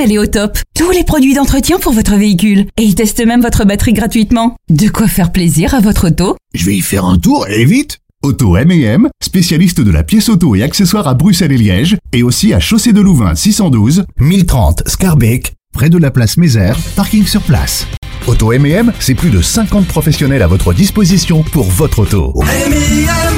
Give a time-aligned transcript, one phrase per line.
[0.00, 0.58] elle est au top.
[0.76, 2.66] Tous les produits d'entretien pour votre véhicule.
[2.76, 4.56] Et ils testent même votre batterie gratuitement.
[4.68, 7.98] De quoi faire plaisir à votre auto Je vais y faire un tour et vite
[8.22, 12.52] Auto M&M, spécialiste de la pièce auto et accessoires à Bruxelles et Liège, et aussi
[12.54, 17.86] à Chaussée de Louvain 612, 1030 Scarbeck, près de la place Mézère, parking sur place.
[18.26, 22.34] Auto M&M, c'est plus de 50 professionnels à votre disposition pour votre auto.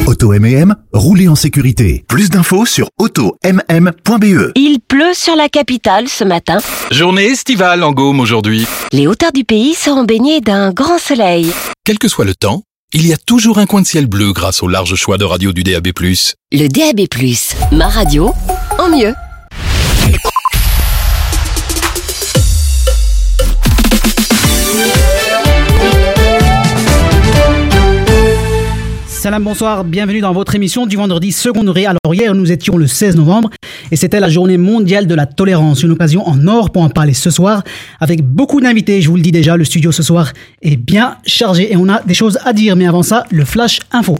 [0.06, 2.06] Auto M&M, roulez en sécurité.
[2.08, 4.52] Plus d'infos sur automm.be.
[4.54, 6.58] Il pleut sur la capitale ce matin.
[6.90, 8.66] Journée estivale en Gaume aujourd'hui.
[8.92, 11.52] Les hauteurs du pays seront baignées d'un grand soleil.
[11.84, 12.62] Quel que soit le temps,
[12.94, 15.52] il y a toujours un coin de ciel bleu grâce au large choix de radio
[15.52, 15.88] du DAB+.
[16.50, 17.06] Le DAB+,
[17.72, 18.32] ma radio,
[18.78, 19.12] en mieux.
[29.06, 31.86] Salam, bonsoir, bienvenue dans votre émission du vendredi second degré.
[31.86, 33.50] Alors hier, nous étions le 16 novembre
[33.90, 35.82] et c'était la journée mondiale de la tolérance.
[35.82, 37.64] Une occasion en or pour en parler ce soir
[37.98, 39.02] avec beaucoup d'invités.
[39.02, 42.00] Je vous le dis déjà, le studio ce soir est bien chargé et on a
[42.02, 42.76] des choses à dire.
[42.76, 44.18] Mais avant ça, le flash info.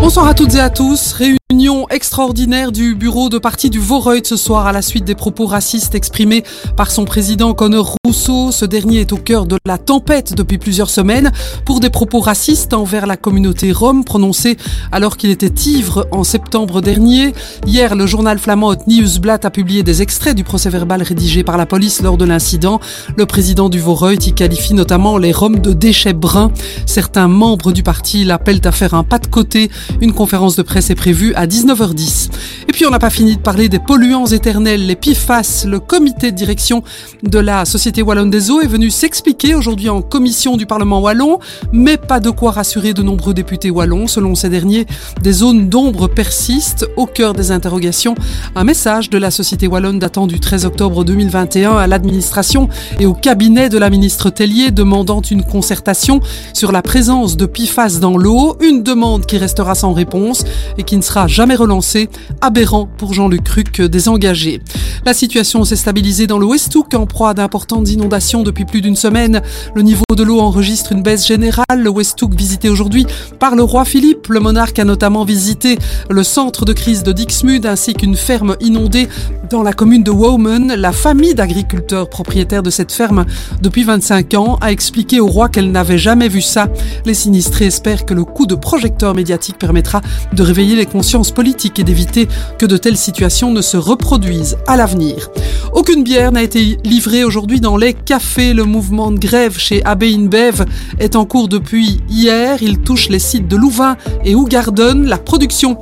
[0.00, 1.14] Bonsoir à toutes et à tous.
[1.50, 5.46] Réunion extraordinaire du bureau de parti du Voreut ce soir à la suite des propos
[5.46, 6.44] racistes exprimés
[6.76, 8.52] par son président Conor Rousseau.
[8.52, 11.32] Ce dernier est au cœur de la tempête depuis plusieurs semaines
[11.64, 14.58] pour des propos racistes envers la communauté rome prononcés
[14.92, 17.32] alors qu'il était ivre en septembre dernier.
[17.66, 21.56] Hier, le journal flamand Hot Nieuwsblad a publié des extraits du procès verbal rédigé par
[21.56, 22.78] la police lors de l'incident.
[23.16, 26.52] Le président du Voreut y qualifie notamment les Roms de déchets bruns.
[26.84, 29.70] Certains membres du parti l'appellent à faire un pas de côté
[30.02, 32.30] une conférence de presse est prévue à 19h10.
[32.68, 35.64] Et puis on n'a pas fini de parler des polluants éternels, les PFAS.
[35.66, 36.82] Le comité de direction
[37.22, 41.38] de la Société Wallonne des Eaux est venu s'expliquer aujourd'hui en commission du Parlement wallon,
[41.72, 44.08] mais pas de quoi rassurer de nombreux députés wallons.
[44.08, 44.86] Selon ces derniers,
[45.22, 48.16] des zones d'ombre persistent au cœur des interrogations.
[48.56, 53.14] Un message de la Société Wallonne datant du 13 octobre 2021 à l'administration et au
[53.14, 56.20] cabinet de la ministre Tellier demandant une concertation
[56.52, 60.44] sur la présence de PFAS dans l'eau, une demande qui restera sans réponse
[60.78, 62.08] et qui ne sera jamais relancé.
[62.40, 64.60] Aberrant pour Jean-Luc Cruc désengagé.
[65.04, 69.42] La situation s'est stabilisée dans le Westhoek en proie d'importantes inondations depuis plus d'une semaine.
[69.74, 71.64] Le niveau de l'eau enregistre une baisse générale.
[71.76, 73.06] Le Westhoek visité aujourd'hui
[73.38, 74.28] par le roi Philippe.
[74.28, 75.78] Le monarque a notamment visité
[76.10, 79.08] le centre de crise de Dixmude ainsi qu'une ferme inondée
[79.50, 80.74] dans la commune de Women.
[80.74, 83.24] La famille d'agriculteurs propriétaires de cette ferme
[83.62, 86.68] depuis 25 ans a expliqué au roi qu'elle n'avait jamais vu ça.
[87.04, 90.00] Les sinistrés espèrent que le coup de projecteur médiatique permettra
[90.32, 94.76] de réveiller les consciences politiques et d'éviter que de telles situations ne se reproduisent à
[94.76, 95.30] l'avenir.
[95.72, 98.54] Aucune bière n'a été livrée aujourd'hui dans les cafés.
[98.54, 100.64] Le mouvement de grève chez AB InBev
[100.98, 102.62] est en cours depuis hier.
[102.62, 105.04] Il touche les sites de Louvain et Ougarden.
[105.04, 105.76] La production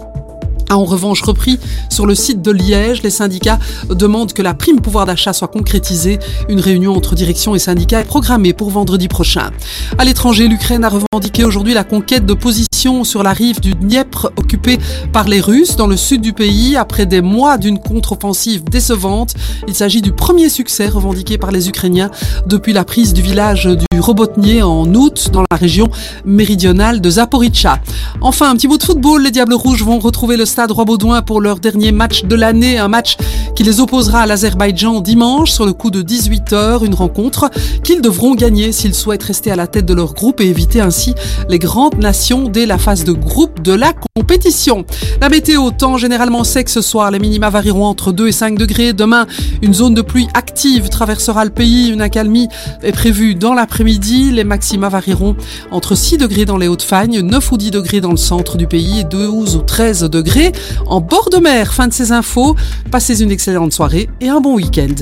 [0.69, 1.59] a en revanche repris
[1.91, 3.03] sur le site de Liège.
[3.03, 3.59] Les syndicats
[3.91, 6.19] demandent que la prime pouvoir d'achat soit concrétisée.
[6.49, 9.50] Une réunion entre direction et syndicats est programmée pour vendredi prochain.
[9.99, 14.31] À l'étranger, l'Ukraine a revendiqué aujourd'hui la conquête de positions sur la rive du Dniepr
[14.37, 14.78] occupée
[15.12, 19.34] par les Russes dans le sud du pays après des mois d'une contre-offensive décevante.
[19.66, 22.10] Il s'agit du premier succès revendiqué par les Ukrainiens
[22.47, 25.88] depuis la prise du village du Robotnier en août dans la région
[26.25, 27.81] méridionale de Zaporizhzhia.
[28.21, 29.22] Enfin, un petit bout de football.
[29.22, 32.89] Les Diables Rouges vont retrouver le Stade Roi-Baudouin pour leur dernier match de l'année, un
[32.89, 33.19] match
[33.55, 37.50] qui les opposera à l'Azerbaïdjan dimanche sur le coup de 18h, une rencontre
[37.84, 41.15] qu'ils devront gagner s'ils souhaitent rester à la tête de leur groupe et éviter ainsi
[41.50, 44.87] les grandes nations dès la phase de groupe de la compétition.
[45.21, 48.94] La météo, temps généralement sec ce soir, les minima varieront entre 2 et 5 degrés.
[48.94, 49.27] Demain,
[49.61, 52.49] une zone de pluie active traversera le pays, une accalmie
[52.83, 55.37] est prévue dans l'après-midi, les maxima varieront
[55.71, 59.00] entre 6 degrés dans les Hauts-de-Fagne, 9 ou 10 degrés dans le centre du pays
[59.00, 60.46] et 12 ou 13 degrés
[60.87, 61.73] en bord de mer.
[61.73, 62.57] Fin de ces infos.
[62.91, 64.95] Passez une excellente soirée et un bon week-end.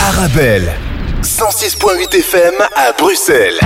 [0.00, 0.72] Arabelle,
[1.22, 3.58] 106.8 FM à Bruxelles.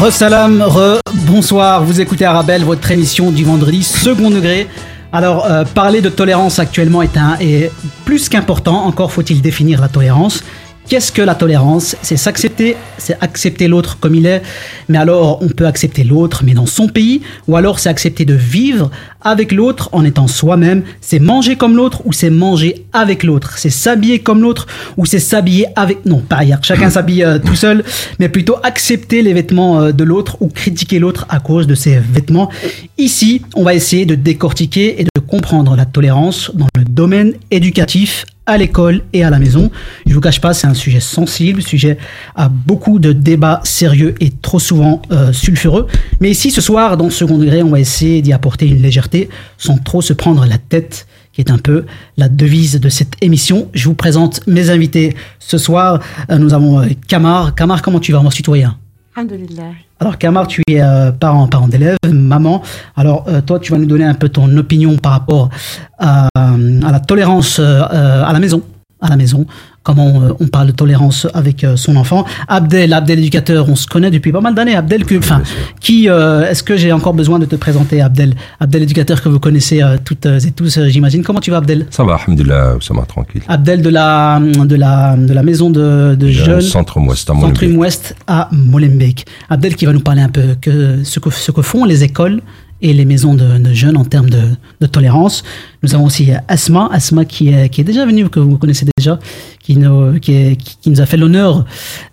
[0.00, 1.84] Re-salam, re-bonsoir.
[1.84, 4.66] Vous écoutez Arabelle, votre émission du vendredi second degré.
[5.12, 7.70] Alors, euh, parler de tolérance actuellement est, un, est
[8.06, 8.86] plus qu'important.
[8.86, 10.42] Encore faut-il définir la tolérance.
[10.90, 11.94] Qu'est-ce que la tolérance?
[12.02, 14.42] C'est s'accepter, c'est accepter l'autre comme il est,
[14.88, 18.34] mais alors on peut accepter l'autre mais dans son pays, ou alors c'est accepter de
[18.34, 18.90] vivre
[19.22, 23.70] avec l'autre en étant soi-même, c'est manger comme l'autre ou c'est manger avec l'autre, c'est
[23.70, 26.04] s'habiller comme l'autre ou c'est s'habiller avec...
[26.06, 27.84] Non, pas hier, chacun s'habille euh, tout seul,
[28.18, 31.98] mais plutôt accepter les vêtements euh, de l'autre ou critiquer l'autre à cause de ses
[31.98, 32.50] vêtements.
[32.98, 38.24] Ici, on va essayer de décortiquer et de comprendre la tolérance dans le domaine éducatif
[38.46, 39.70] à l'école et à la maison.
[40.06, 41.98] Je vous cache pas, c'est un sujet sensible, sujet
[42.34, 45.86] à beaucoup de débats sérieux et trop souvent euh, sulfureux.
[46.20, 49.09] Mais ici, ce soir, dans Second Degré, on va essayer d'y apporter une légèreté
[49.58, 51.84] sans trop se prendre la tête, qui est un peu
[52.16, 53.68] la devise de cette émission.
[53.72, 56.00] Je vous présente mes invités ce soir.
[56.30, 57.54] Euh, nous avons euh, Kamar.
[57.54, 58.76] Kamar, comment tu vas, mon citoyen?
[59.16, 59.72] Alhamdulillah.
[59.98, 62.62] alors Kamar, tu es euh, parent, parent d'élève, maman.
[62.96, 65.50] Alors euh, toi, tu vas nous donner un peu ton opinion par rapport
[65.98, 67.82] à, à la tolérance euh,
[68.24, 68.62] à la maison,
[69.00, 69.46] à la maison.
[69.82, 72.26] Comment euh, on parle de tolérance avec euh, son enfant.
[72.48, 74.76] Abdel, Abdel éducateur, on se connaît depuis pas mal d'années.
[74.76, 75.40] Abdel, que, enfin,
[75.80, 79.40] qui euh, est-ce que j'ai encore besoin de te présenter, Abdel, Abdel éducateur que vous
[79.40, 81.22] connaissez toutes et tous, j'imagine.
[81.22, 81.86] Comment tu vas, Abdel?
[81.88, 83.40] Ça va, alhamdulillah, ça va tranquille.
[83.48, 86.60] Abdel de la de la de la maison de, jeunes.
[86.60, 87.78] Centre Molenbeek.
[87.78, 89.24] Ouest à Molenbeek.
[89.48, 92.42] Abdel qui va nous parler un peu que ce que, ce que font les écoles
[92.82, 95.42] et les maisons de, de jeunes en termes de, tolérance.
[95.82, 99.18] Nous avons aussi Asma, Asma qui est, déjà venue, que vous connaissez déjà,
[99.62, 100.56] qui nous, qui,
[100.86, 101.64] nous a fait l'honneur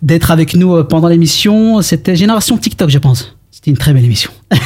[0.02, 1.82] d'être avec nous pendant l'émission.
[1.82, 3.37] C'était Génération TikTok, je pense.
[3.50, 4.30] C'était une très belle émission.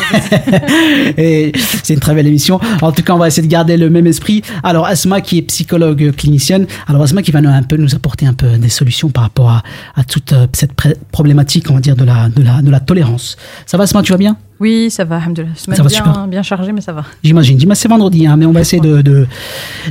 [1.17, 2.61] C'est une très belle émission.
[2.83, 4.43] En tout cas, on va essayer de garder le même esprit.
[4.63, 6.67] Alors, Asma, qui est psychologue clinicienne.
[6.89, 9.51] Alors, Asma, qui va nous, un peu nous apporter un peu des solutions par rapport
[9.51, 9.63] à,
[9.95, 10.73] à toute euh, cette
[11.13, 13.37] problématique, on va dire, de la, de la, de la tolérance.
[13.67, 14.37] Ça va, Asma, tu vas bien?
[14.59, 15.31] Oui, ça va, Ça
[15.69, 16.27] va bien, super.
[16.29, 17.05] bien chargée, mais ça va.
[17.23, 17.59] J'imagine.
[17.59, 19.27] J'imagine, c'est vendredi, hein, mais on va essayer de, de,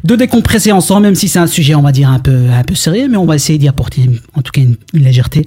[0.04, 2.76] de décompresser ensemble, même si c'est un sujet, on va dire, un peu, un peu
[2.76, 5.46] sérieux, mais on va essayer d'y apporter, en tout cas, une, une légèreté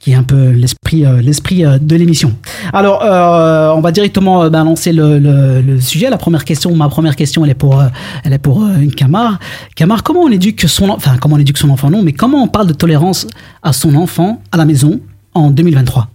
[0.00, 2.34] qui est un peu l'esprit, euh, l'esprit euh, de l'émission.
[2.72, 6.08] Alors, euh, on va directement ben, lancer le, le, le sujet.
[6.10, 7.80] La première question, ma première question, elle est pour,
[8.24, 9.38] elle est pour une Camar.
[9.76, 12.42] Camar, comment on éduque son, en- enfin, comment on éduque son enfant, non, mais comment
[12.42, 13.26] on parle de tolérance
[13.62, 15.00] à son enfant à la maison
[15.34, 16.08] en 2023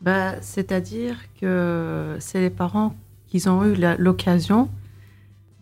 [0.00, 2.94] Bah, C'est-à-dire que c'est les parents
[3.30, 4.68] qui ont eu l'occasion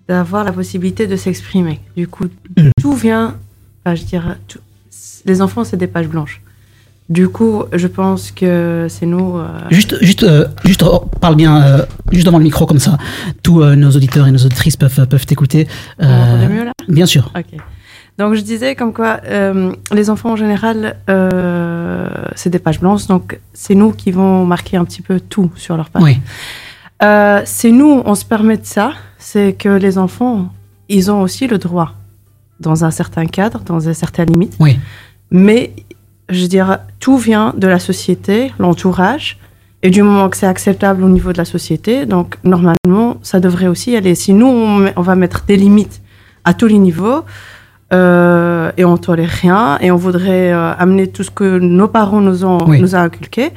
[0.07, 1.81] d'avoir la possibilité de s'exprimer.
[1.97, 2.27] Du coup,
[2.81, 3.37] tout vient,
[3.85, 4.61] bah, je dirais, tout-
[5.27, 6.41] les enfants, c'est des pages blanches.
[7.09, 9.39] Du coup, je pense que c'est nous.
[9.39, 12.99] euh, Juste, juste, euh, juste, oh, parle bien, euh, juste devant le micro comme ça.
[13.43, 15.67] Tous nos auditeurs et nos auditrices peuvent, peuvent t'écouter.
[15.99, 16.73] m'entendez mieux là?
[16.89, 17.33] Bien sûr.
[17.37, 17.59] Ok.
[18.19, 19.21] Donc je disais comme quoi
[19.93, 20.97] les enfants en général,
[22.35, 25.77] c'est des pages blanches, donc c'est nous qui vont marquer un petit peu tout sur
[25.77, 26.03] leur page.
[26.03, 26.19] Oui.
[27.47, 30.53] C'est nous, on se permet de ça, c'est que les enfants,
[30.89, 31.95] ils ont aussi le droit,
[32.61, 34.57] dans un certain cadre, dans une certaine limite.
[34.59, 34.79] Oui.
[35.31, 35.73] Mais
[36.29, 39.39] je dirais, tout vient de la société, l'entourage,
[39.83, 43.69] et du moment que c'est acceptable au niveau de la société, donc normalement, ça devrait
[43.69, 44.15] aussi aller.
[44.15, 46.03] Si nous, on, va mettre des limites
[46.45, 47.23] à tous les niveaux,
[47.93, 52.21] euh, et on tolère rien, et on voudrait euh, amener tout ce que nos parents
[52.21, 52.81] nous ont, Oui.
[52.81, 53.53] nous a inculqué,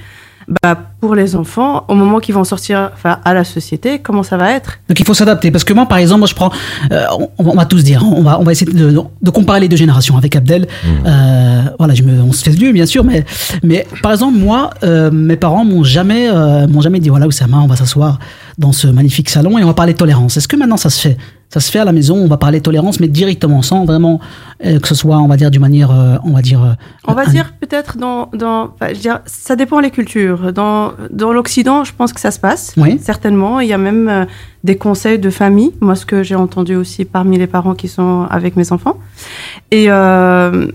[0.62, 4.38] bah, pour les enfants, au moment qu'ils vont sortir enfin, à la société, comment ça
[4.38, 4.80] va être?
[4.89, 5.50] Donc il faut s'adapter.
[5.51, 6.51] Parce que moi, par exemple, moi je prends,
[6.92, 7.06] euh,
[7.38, 9.77] on, on va tous dire, on va, on va essayer de, de comparer les deux
[9.77, 10.68] générations avec Abdel.
[11.06, 13.25] Euh, voilà, je me, on se fait vieux, bien sûr, mais,
[13.63, 17.57] mais par exemple, moi, euh, mes parents m'ont jamais, euh, m'ont jamais dit, voilà, Oussama,
[17.59, 18.19] on va s'asseoir
[18.57, 20.38] dans ce magnifique salon et on va parler tolérance.
[20.38, 21.18] Est-ce que maintenant ça se fait?
[21.53, 24.21] Ça se fait à la maison, on va parler tolérance, mais directement, sans vraiment
[24.65, 26.63] euh, que ce soit, on va dire, d'une manière, euh, on va dire.
[26.63, 26.74] euh,
[27.07, 30.53] On va un- dire peut-être dans, dans je veux dire, ça dépend les cultures.
[30.53, 32.74] Dans, dans l'Occident, je pense que ça se passe.
[32.77, 32.98] Oui.
[33.01, 33.59] Certainement.
[33.59, 34.27] Il y a même
[34.63, 35.71] des conseils de famille.
[35.81, 38.97] Moi, ce que j'ai entendu aussi parmi les parents qui sont avec mes enfants.
[39.71, 40.68] Et euh,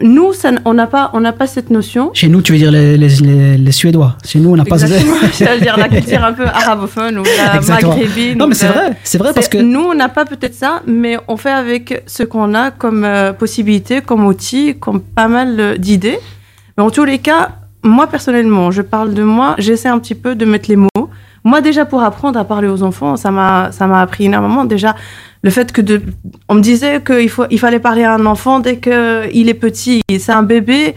[0.00, 2.10] nous, ça, on n'a pas, on n'a pas cette notion.
[2.14, 4.16] Chez nous, tu veux dire les, les, les, les Suédois.
[4.24, 4.76] Chez nous, on n'a pas.
[4.78, 7.94] C'est-à-dire la culture un peu arabophone ou la Exactement.
[7.96, 8.36] maghrébine.
[8.36, 9.58] Non, mais c'est vrai, c'est vrai parce que.
[9.58, 13.32] Nous, on n'a pas peut-être ça, mais on fait avec ce qu'on a comme euh,
[13.32, 16.18] possibilité, comme outil, comme pas mal d'idées.
[16.76, 17.50] Mais en tous les cas,
[17.84, 20.88] moi personnellement, je parle de moi, j'essaie un petit peu de mettre les mots.
[21.44, 24.64] Moi, déjà, pour apprendre à parler aux enfants, ça m'a, ça m'a appris énormément.
[24.64, 24.96] Déjà,
[25.42, 26.02] le fait que de,
[26.48, 30.00] on me disait qu'il faut, il fallait parler à un enfant dès qu'il est petit,
[30.18, 30.94] c'est un bébé.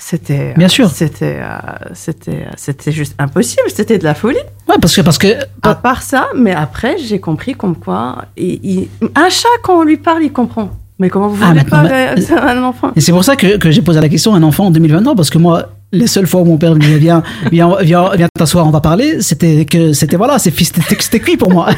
[0.00, 0.88] C'était, Bien sûr.
[0.90, 1.48] c'était, euh,
[1.92, 3.62] c'était, c'était juste impossible.
[3.74, 4.36] C'était de la folie.
[4.68, 5.26] Ouais, parce que parce que
[5.62, 9.82] À part ça, mais après, j'ai compris comme quoi, il, il- un chat, quand on
[9.82, 10.70] lui parle, il comprend.
[11.00, 12.92] Mais comment vous Ah, voulez mais- à un enfant?
[12.94, 15.16] Et c'est pour ça que, que j'ai posé la question à un enfant en 2023,
[15.16, 18.28] parce que moi, les seules fois où mon père me disait viens, viens, viens, viens
[18.36, 21.68] t'asseoir, on va parler, c'était que c'était voilà, c'est c'était c'était écrit pour moi.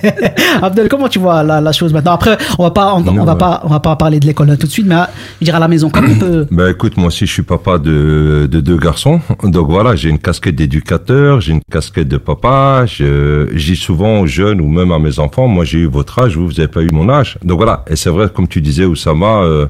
[0.62, 2.12] Abdel, comment tu vois la, la chose maintenant?
[2.12, 3.38] Après, on va pas, on, on va Ouais.
[3.38, 5.60] pas, on va pas parler de l'école tout de suite, mais à, je dirais à
[5.60, 8.76] la maison, comment on peut Ben écoute, moi aussi je suis papa de, de deux
[8.78, 12.84] garçons, donc voilà, j'ai une casquette d'éducateur, j'ai une casquette de papa.
[12.86, 16.18] Je, je dis souvent aux jeunes ou même à mes enfants, moi j'ai eu votre
[16.20, 17.36] âge, vous vous avez pas eu mon âge.
[17.44, 19.66] Donc voilà, et c'est vrai comme tu disais Oussama, euh,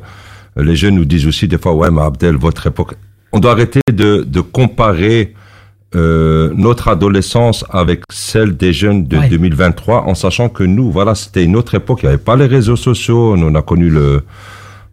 [0.57, 2.95] les jeunes nous disent aussi des fois ouais mais Abdel, votre époque.
[3.33, 5.35] On doit arrêter de, de comparer
[5.95, 9.29] euh, notre adolescence avec celle des jeunes de Ouais.
[9.29, 12.01] 2023, en sachant que nous, voilà, c'était une autre époque.
[12.03, 13.37] Il n'y avait pas les réseaux sociaux.
[13.37, 14.23] Nous, on a connu le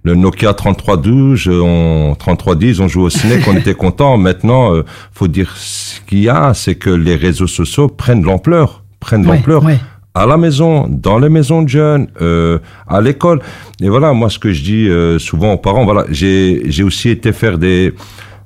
[0.06, 4.18] le Nokia 3312, on 3310, on jouait au ciné, qu'on était content.
[4.18, 8.84] Maintenant, euh, faut dire ce qu'il y a, c'est que les réseaux sociaux prennent l'ampleur,
[9.00, 9.80] prennent Ouais, l'ampleur ouais.
[10.16, 13.42] À la maison, dans les maisons de jeunes, euh, à l'école.
[13.82, 17.34] Et voilà, moi, ce que je dis euh, souvent aux parents, voilà, j'ai aussi été
[17.34, 17.94] faire des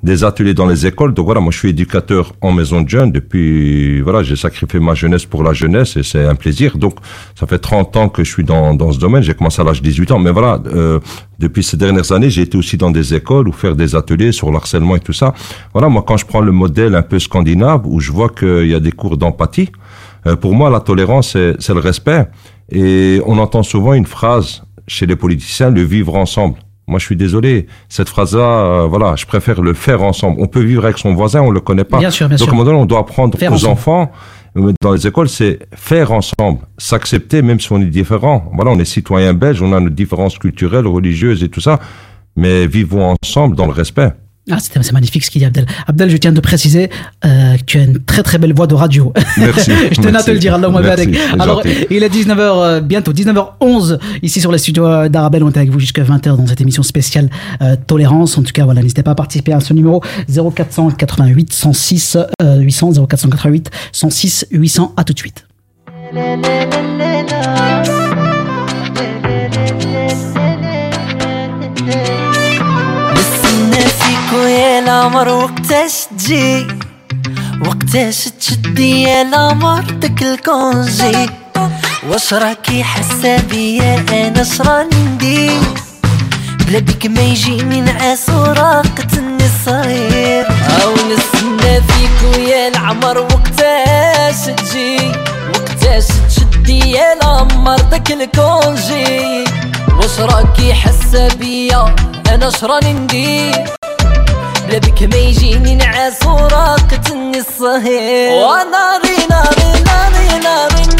[0.03, 1.13] des ateliers dans les écoles.
[1.13, 4.93] Donc voilà, moi, je suis éducateur en maison de jeunes depuis, voilà, j'ai sacrifié ma
[4.93, 6.77] jeunesse pour la jeunesse et c'est un plaisir.
[6.77, 6.95] Donc,
[7.35, 9.23] ça fait 30 ans que je suis dans, dans ce domaine.
[9.23, 10.19] J'ai commencé à l'âge de 18 ans.
[10.19, 10.99] Mais voilà, euh,
[11.39, 14.51] depuis ces dernières années, j'ai été aussi dans des écoles ou faire des ateliers sur
[14.51, 15.33] le harcèlement et tout ça.
[15.73, 18.75] Voilà, moi, quand je prends le modèle un peu scandinave où je vois qu'il y
[18.75, 19.69] a des cours d'empathie,
[20.25, 22.25] euh, pour moi, la tolérance, c'est le respect.
[22.71, 26.55] Et on entend souvent une phrase chez les politiciens, le vivre ensemble.
[26.87, 27.67] Moi, je suis désolé.
[27.89, 30.37] Cette phrase-là, euh, voilà, je préfère le faire ensemble.
[30.39, 31.99] On peut vivre avec son voisin, on le connaît pas.
[31.99, 32.63] Bien sûr, bien Donc, sûr.
[32.63, 33.71] donné, on doit apprendre Faire aux ensemble.
[33.73, 34.11] enfants,
[34.55, 38.49] euh, dans les écoles, c'est faire ensemble, s'accepter même si on est différent.
[38.53, 41.79] Voilà, on est citoyens belges, on a nos différences culturelles, religieuses et tout ça,
[42.37, 44.13] mais vivons ensemble dans le respect.
[44.49, 45.65] Ah, c'est magnifique ce qu'il dit, Abdel.
[45.87, 46.89] Abdel, je tiens de préciser
[47.25, 49.11] euh, que tu as une très très belle voix de radio.
[49.37, 49.71] Merci.
[49.91, 51.09] je tenais à te le dire, Allah Merci, Moubarak.
[51.13, 55.43] c'est Alors, il est 19h, euh, bientôt 19h11, ici sur les studios euh, d'Arabelle.
[55.43, 57.29] On est avec vous jusqu'à 20h dans cette émission spéciale
[57.61, 58.37] euh, Tolérance.
[58.37, 62.93] En tout cas, voilà, n'hésitez pas à participer à ce numéro 0488 106 euh, 800,
[63.07, 64.93] 0488 106 800.
[64.95, 65.45] À tout de suite.
[74.37, 76.67] فيك ويا العمر وقتاش تجي؟
[77.65, 81.29] وقتاش تشدي يا العمر داك الكونجي؟
[82.09, 85.61] واش راكي حاسة بيا أنا شراني ندير؟
[86.67, 90.45] بلا بيك ما يجيني نعاس وراقتني الصغير
[90.83, 94.97] أو نستنى فيك ويا العمر وقتاش تجي؟
[95.49, 99.43] وقتاش تشدي يا العمر داك الكونجي؟
[99.97, 101.95] واش راكي حاسة بيا؟
[102.29, 103.76] أنا شراني ندير؟
[104.67, 110.96] بلا بك ما يجيني نعاس وراقتني الصهير وناري ناري ناري ناري ناري ناري.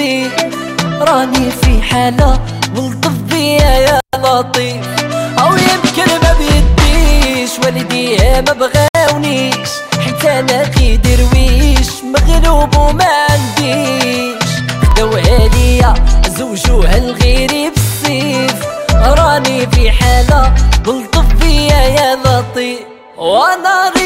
[0.00, 0.32] بالسيف
[1.00, 2.40] راني في حالة
[2.76, 4.86] ولطف بيا يا لطيف.
[5.38, 9.68] أو يمكن ما بيديش والديها ما بغاونيش.
[10.24, 14.44] أنا في درويش مغلوب وما عنديش.
[14.82, 15.94] خدوها ليا
[16.28, 20.54] زوجوها الغيري بالسيف راني في حالة
[20.84, 22.78] بلطف بيا يا لطيف.
[23.18, 23.99] وناري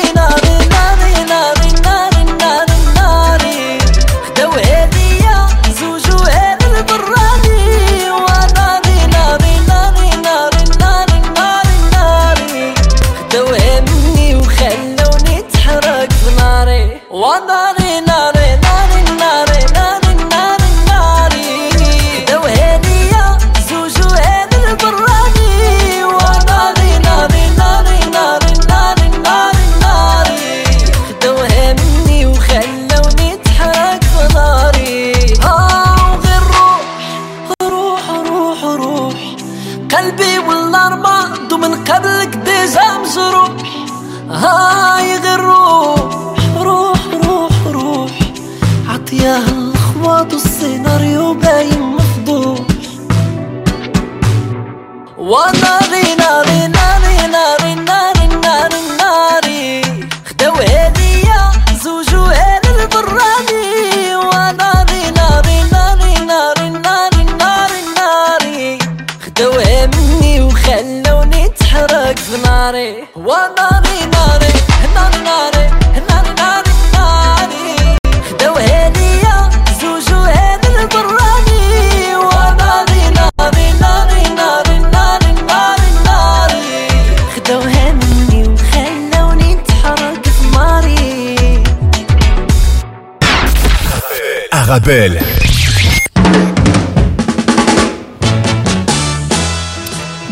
[94.74, 95.20] Arabelle.–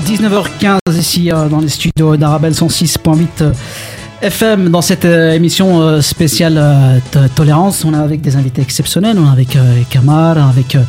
[0.05, 3.53] 19h15 ici euh, dans les studios d'Arabelle 106.8 euh,
[4.23, 6.99] FM dans cette euh, émission euh, spéciale euh,
[7.35, 7.85] tolérance.
[7.85, 9.17] On est avec des invités exceptionnels.
[9.19, 10.83] On est avec euh, Kamar, avec, euh,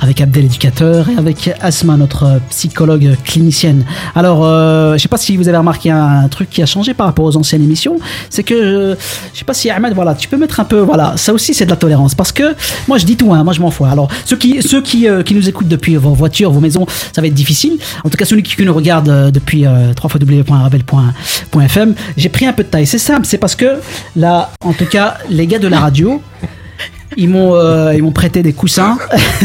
[0.00, 3.84] avec Abdel éducateur et avec Asma, notre psychologue clinicienne.
[4.14, 4.42] Alors,
[4.96, 7.36] je sais pas si vous avez remarqué un, truc qui a changé par rapport aux
[7.36, 7.98] anciennes émissions.
[8.30, 8.96] C'est que,
[9.32, 11.64] je sais pas si Ahmed, voilà, tu peux mettre un peu, voilà, ça aussi c'est
[11.64, 12.14] de la tolérance.
[12.14, 12.54] Parce que
[12.86, 13.84] moi je dis tout, hein, moi je m'en fous.
[13.84, 17.26] Alors, ceux qui, ceux qui, qui nous écoutent depuis vos voitures, vos maisons, ça va
[17.26, 17.78] être difficile.
[18.04, 22.68] En tout cas, celui qui, nous regarde depuis euh, www.arabelle.fm, j'ai pris un peu de
[22.78, 22.86] taille.
[22.86, 23.80] C'est simple, c'est parce que
[24.16, 26.20] là, en tout cas, les gars de la radio,
[27.16, 28.96] ils m'ont euh, prêté des coussins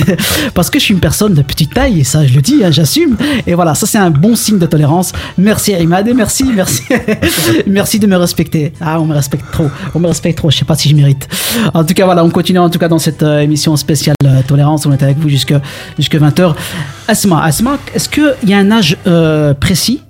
[0.54, 2.72] parce que je suis une personne de petite taille et ça je le dis hein,
[2.72, 3.18] j'assume.
[3.48, 5.12] Et voilà ça c'est un bon signe de tolérance.
[5.38, 6.84] Merci Imad et merci merci
[7.68, 8.74] merci de me respecter.
[8.80, 11.28] Ah on me respecte trop on me respecte trop je sais pas si je mérite.
[11.74, 14.42] En tout cas voilà on continue en tout cas dans cette euh, émission spéciale euh,
[14.48, 14.86] tolérance.
[14.86, 15.56] On est avec vous jusque
[15.98, 16.54] jusque 20h
[17.08, 18.98] Asma Asma est-ce que il y a un âge
[19.60, 20.03] précis?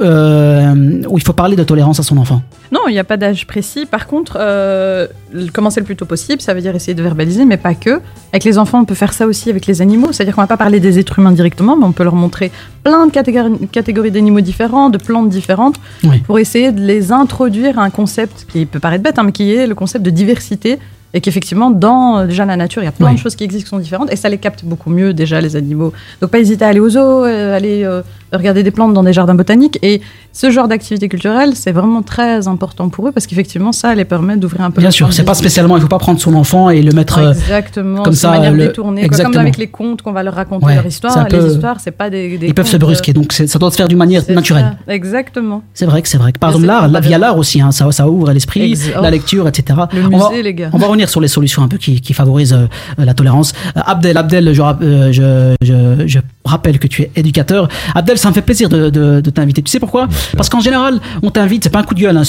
[0.00, 3.16] Euh, où il faut parler de tolérance à son enfant Non, il n'y a pas
[3.16, 3.86] d'âge précis.
[3.86, 5.06] Par contre, euh,
[5.52, 8.00] commencer le plus tôt possible, ça veut dire essayer de verbaliser, mais pas que.
[8.32, 10.12] Avec les enfants, on peut faire ça aussi avec les animaux.
[10.12, 12.50] C'est-à-dire qu'on va pas parler des êtres humains directement, mais on peut leur montrer
[12.84, 16.18] plein de catégories, catégories d'animaux différents, de plantes différentes, Oui.
[16.20, 19.52] pour essayer de les introduire à un concept qui peut paraître bête, hein, mais qui
[19.54, 20.78] est le concept de diversité.
[21.14, 23.14] Et qu'effectivement, dans euh, déjà la nature, il y a plein Oui.
[23.14, 25.56] de choses qui existent qui sont différentes, et ça les capte beaucoup mieux déjà les
[25.56, 25.94] animaux.
[26.20, 28.02] Donc pas hésiter à aller aux zoos, euh, aller euh,
[28.32, 29.78] regarder des plantes dans des jardins botaniques.
[29.82, 30.00] Et
[30.32, 34.36] ce genre d'activité culturelle, c'est vraiment très important pour eux parce qu'effectivement, ça les permet
[34.36, 34.80] d'ouvrir un peu.
[34.80, 37.32] bien sûr c'est pas spécialement il faut pas prendre son enfant et le mettre euh,
[37.32, 39.00] Exactement, comme ça, manière le- détournée.
[39.02, 39.06] quoi.
[39.06, 39.32] exactement.
[39.32, 41.26] Comme avec les contes qu'on va leur raconter Ouais, leur histoire.
[41.26, 42.36] peu- Les histoires, c'est pas des.
[42.38, 44.76] des ils peuvent se contes, brusquer, donc ça doit se faire d'une euh, manière naturelle.
[44.86, 45.62] ça, Exactement.
[45.74, 48.08] C'est vrai que c'est vrai par exemple l'art, la, via l'art aussi, hein, ça, ça
[48.08, 49.10] ouvre l'esprit, Ex- la oh.
[49.10, 49.80] lecture, etc.
[49.92, 50.70] Le on, va, musée, les gars.
[50.72, 52.66] on va revenir sur les solutions un peu qui, qui favorisent euh,
[52.98, 53.52] la tolérance.
[53.76, 57.68] Euh, Abdel, Abdel, je, rap- euh, je, je, je rappelle que tu es éducateur.
[57.94, 59.62] Abdel, ça me fait plaisir de, de, de t'inviter.
[59.62, 62.22] Tu sais pourquoi Parce qu'en général, on t'invite, c'est pas un coup de gueule, hein,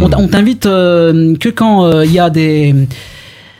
[0.00, 2.74] on, on t'invite euh, que quand euh, il y a des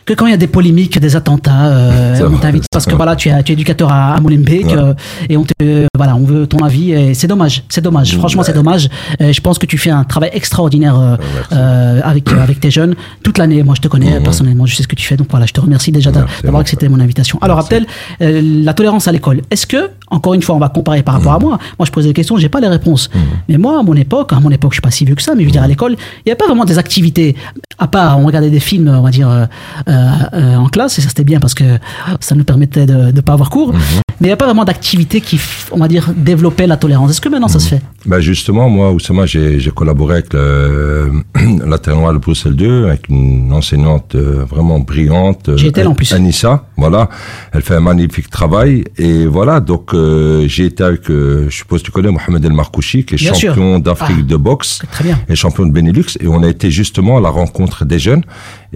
[0.04, 3.16] que quand il y a des polémiques, des attentats, euh, on t'invite parce que voilà,
[3.16, 4.76] tu es, tu es éducateur à, à Molenbeek Ouais.
[4.76, 4.94] euh,
[5.28, 8.16] et on te, voilà, on veut ton avis et c'est dommage, c'est dommage.
[8.16, 8.88] Franchement, c'est dommage.
[9.20, 11.16] Je pense que tu fais un travail extraordinaire euh,
[11.52, 13.62] euh, avec euh, avec tes jeunes toute l'année.
[13.62, 14.22] Moi, je te connais Mhm.
[14.22, 15.16] personnellement, je sais ce que tu fais.
[15.16, 17.38] Donc voilà, je te remercie déjà d'avoir accepté mon invitation.
[17.42, 17.58] Alors.
[17.64, 17.86] Abdel,
[18.20, 19.40] euh, la tolérance à l'école.
[19.50, 21.58] Est-ce que, encore une fois, on va comparer par rapport à moi.
[21.78, 23.10] Moi, je pose des questions, j'ai pas les réponses.
[23.48, 25.34] Mais moi, à mon époque, à mon époque, je suis pas si vieux que ça,
[25.34, 27.36] mais je veux dire à l'école, il y a pas vraiment des activités
[27.78, 29.46] à part on regardait des films, on va dire euh,
[29.88, 31.78] euh, euh, en classe et ça c'était bien parce que
[32.20, 33.72] ça nous permettait de ne pas avoir cours.
[33.72, 34.03] Mhm.
[34.20, 35.40] Mais il n'y a pas vraiment d'activité qui,
[35.72, 37.10] on va dire, développait la tolérance.
[37.10, 37.82] Est-ce que maintenant ça se fait?
[38.06, 41.10] Ben justement, moi, Oussama, j'ai j'ai collaboré avec le,
[41.66, 45.48] la terminale Bruxelles 2, avec une enseignante euh, vraiment brillante.
[45.48, 46.12] euh, là, en plus.
[46.12, 47.08] Anissa, voilà.
[47.52, 48.84] Elle fait un magnifique travail.
[48.98, 52.52] Et voilà, donc euh, j'ai été avec, euh, je suppose que tu connais Mohamed El
[52.52, 54.22] Markouchi, qui est Bien champion d'Afrique Ah.
[54.22, 55.18] de boxe Très bien.
[55.28, 56.16] et champion de Benelux.
[56.20, 58.22] Et on a été justement à la rencontre des jeunes.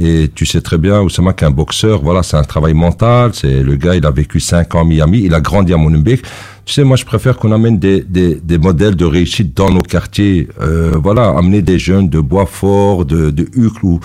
[0.01, 3.33] Et tu sais très bien, Oussama, qu'un boxeur, voilà, c'est un travail mental.
[3.35, 6.23] C'est le gars, il a vécu cinq ans à Miami, il a grandi à Molenbeek.
[6.65, 9.81] Tu sais, moi, je préfère qu'on amène des, des, des modèles de réussite dans nos
[9.81, 10.49] quartiers.
[10.61, 14.01] Euh, voilà, amener des jeunes de Boisfort, de, de Hucle ou,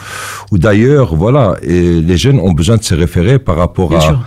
[0.51, 1.57] ou d'ailleurs, voilà.
[1.61, 4.19] Et les jeunes ont besoin de se référer par rapport à,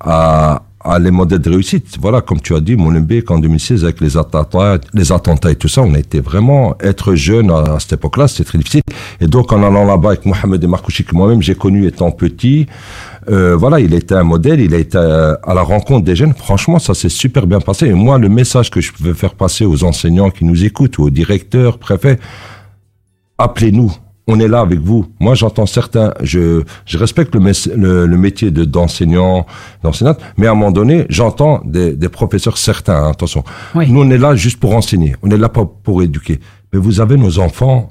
[0.00, 1.96] à, à les modèles de réussite.
[2.00, 5.68] Voilà, comme tu as dit, Molenbeek en 2016 avec les attentats, les attentats et tout
[5.68, 8.82] ça, on a été vraiment être jeune à, cette époque-là, c'était très difficile.
[9.20, 12.66] Et donc en allant là-bas avec Mohamed et Markouchi que moi-même j'ai connu étant petit,
[13.28, 16.34] euh, voilà, il était un modèle, il a été à, à la rencontre des jeunes.
[16.34, 17.86] Franchement, ça s'est super bien passé.
[17.86, 21.04] Et moi, le message que je veux faire passer aux enseignants qui nous écoutent, ou
[21.04, 22.18] aux directeurs, préfets,
[23.38, 23.92] appelez-nous.
[24.26, 25.06] On est là avec vous.
[25.18, 27.40] Moi, j'entends certains, je, je respecte le,
[27.76, 29.46] le, le métier de, d'enseignant,
[29.82, 33.42] d'enseignante, mais à un moment donné, j'entends des, des professeurs certains, hein, attention.
[33.74, 33.90] Oui.
[33.90, 35.16] Nous, on est là juste pour enseigner.
[35.22, 36.38] On est là pas pour éduquer.
[36.72, 37.88] Mais vous avez nos enfants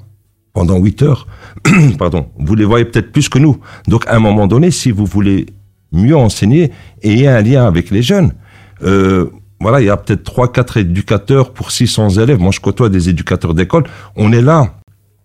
[0.52, 1.26] pendant 8 heures.
[1.98, 2.26] Pardon.
[2.38, 3.58] Vous les voyez peut-être plus que nous.
[3.88, 5.46] Donc, à un moment donné, si vous voulez
[5.92, 6.70] mieux enseigner,
[7.02, 8.32] ayez un lien avec les jeunes.
[8.82, 9.26] Euh,
[9.60, 12.40] voilà, il y a peut-être trois, quatre éducateurs pour 600 élèves.
[12.40, 13.84] Moi, je côtoie des éducateurs d'école.
[14.16, 14.79] On est là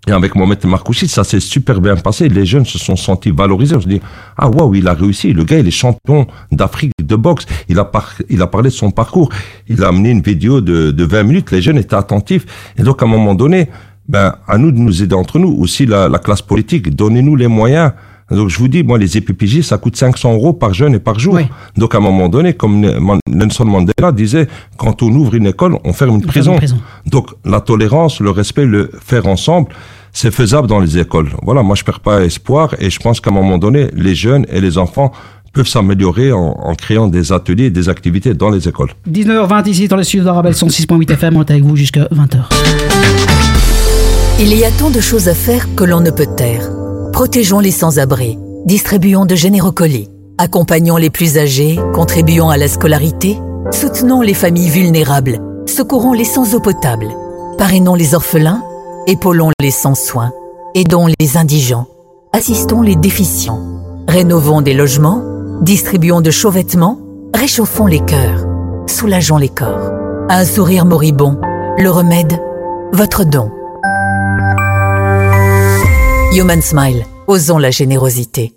[0.08, 2.30] Et avec Mohamed Marcouchi, ça s'est super bien passé.
[2.30, 3.76] Les jeunes se sont sentis valorisés.
[3.76, 4.02] On se dit,
[4.38, 5.34] ah waouh, il a réussi.
[5.34, 7.46] Le gars, il est champion d'Afrique de boxe.
[7.70, 9.30] Il a, parlé de son parcours.
[9.68, 11.52] Il a amené une vidéo de, de 20 minutes.
[11.52, 12.46] Les jeunes étaient attentifs.
[12.78, 13.68] Et donc, à un moment donné,
[14.08, 15.52] ben, à nous de nous aider entre nous.
[15.60, 17.91] Aussi, la classe politique, donnez-nous les moyens.
[18.32, 21.20] Donc, je vous dis, moi, les EPPJ, ça coûte 500 euros par jeune et par
[21.20, 21.38] jour.
[21.78, 22.82] Donc, à un moment donné, comme
[23.28, 26.54] Nelson Mandela disait, quand on ouvre une école, on ferme une prison.
[26.54, 26.78] une prison.
[27.06, 29.68] Donc la tolérance, le respect, le faire ensemble,
[30.12, 31.30] c'est faisable dans les écoles.
[31.44, 34.46] Voilà, moi je perds pas espoir et je pense qu'à un moment donné, les jeunes
[34.50, 35.12] et les enfants
[35.54, 38.92] peuvent s'améliorer en, en créant des ateliers et des activités dans les écoles.
[39.10, 42.40] 19h20 ici dans le studio d'Arabelle 106.8 FM, on est avec vous jusqu'à 20h.
[44.40, 46.70] Il y a tant de choses à faire que l'on ne peut taire.
[47.15, 53.39] Protégeons les sans-abri, distribuons de généreux colis, accompagnons les plus âgés, contribuons à la scolarité,
[53.71, 57.08] soutenons les familles vulnérables, secourons les sans eau potable,
[57.58, 58.62] parrainons les orphelins,
[59.08, 60.34] épaulons les sans soins,
[60.73, 61.88] aidons les indigents,
[62.34, 63.62] assistons les déficients,
[64.10, 65.23] rénovons des logements,
[65.62, 66.99] distribuons de chauds vêtements,
[67.34, 68.45] réchauffons les cœurs,
[68.88, 69.89] soulageons les corps.
[70.28, 71.39] Un sourire moribond,
[71.78, 72.41] le remède,
[72.91, 73.55] votre don.
[76.36, 78.52] Human Smile, osons la générosité.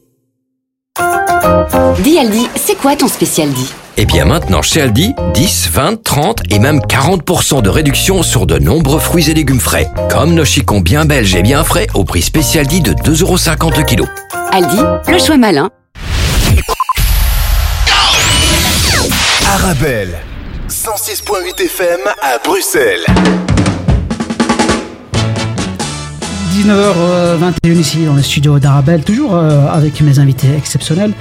[2.01, 6.03] Dis Aldi, c'est quoi ton spécial dit Et Eh bien maintenant chez Aldi, 10, 20,
[6.03, 9.87] 30 et même 40% de réduction sur de nombreux fruits et légumes frais.
[10.11, 13.85] Comme nos chicons bien belges et bien frais au prix spécial dit de 2,50€ le
[13.85, 14.07] kilo.
[14.51, 15.71] Aldi, le choix malin.
[19.47, 20.19] Arabelle,
[20.69, 23.07] 106.8 FM à Bruxelles.
[26.59, 31.13] 19h21 ici dans le studio d'Arabelle, toujours euh, avec mes invités exceptionnels.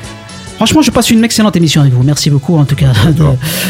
[0.58, 2.02] Franchement, je passe une excellente émission avec vous.
[2.02, 2.92] Merci beaucoup, en tout cas,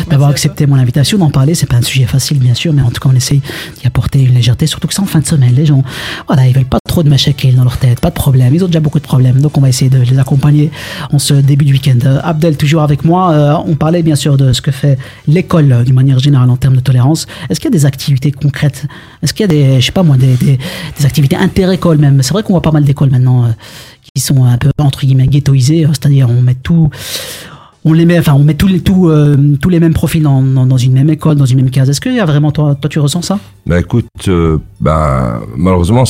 [0.09, 1.53] d'avoir accepté mon invitation, d'en parler.
[1.53, 3.41] C'est pas un sujet facile, bien sûr, mais en tout cas, on essaye
[3.77, 5.53] d'y apporter une légèreté, surtout que c'est en fin de semaine.
[5.53, 5.83] Les gens,
[6.27, 8.55] voilà, ils veulent pas trop de machakil dans leur tête, pas de problème.
[8.55, 10.71] Ils ont déjà beaucoup de problèmes, donc on va essayer de les accompagner
[11.11, 11.99] en ce début de week-end.
[12.05, 13.33] Euh, Abdel, toujours avec moi.
[13.33, 14.97] Euh, on parlait bien sûr de ce que fait
[15.27, 17.27] l'école euh, d'une manière générale en termes de tolérance.
[17.49, 18.85] Est-ce qu'il y a des activités concrètes?
[19.21, 20.57] Est-ce qu'il y a des, je sais pas moi, des, des,
[20.97, 22.23] des activités inter-écoles même?
[22.23, 23.53] C'est vrai qu'on voit pas mal d'écoles maintenant
[24.19, 26.89] sont un peu entre guillemets ghettoisées, euh, c'est-à-dire on met tout,
[27.87, 30.77] on les met, enfin on met tous les tout, euh, tous les mêmes profils dans,
[30.77, 31.89] une même école, dans une même case.
[31.89, 33.39] Est-ce a vraiment toi, tu ressens ça?
[33.65, 36.03] Ben écoute, euh, ben malheureusement,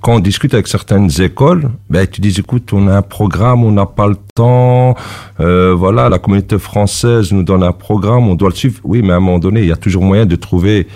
[0.00, 3.70] quand on discute avec certaines écoles, ben tu dis écoute, on a un programme, on
[3.70, 4.96] n'a pas le temps,
[5.38, 8.80] euh, voilà, la communauté française nous donne un programme, on doit le suivre.
[8.82, 10.88] Oui, mais à un moment donné, il y a toujours moyen de trouver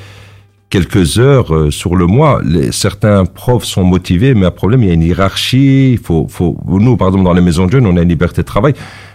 [0.70, 2.40] quelques heures euh, sur le mois.
[2.44, 5.92] Les, certains profs sont motivés, mais un problème, il y a une hiérarchie.
[5.92, 8.42] Il faut, faut, nous, par exemple, dans les maisons de jeunes, on a une liberté
[8.42, 8.74] de travail.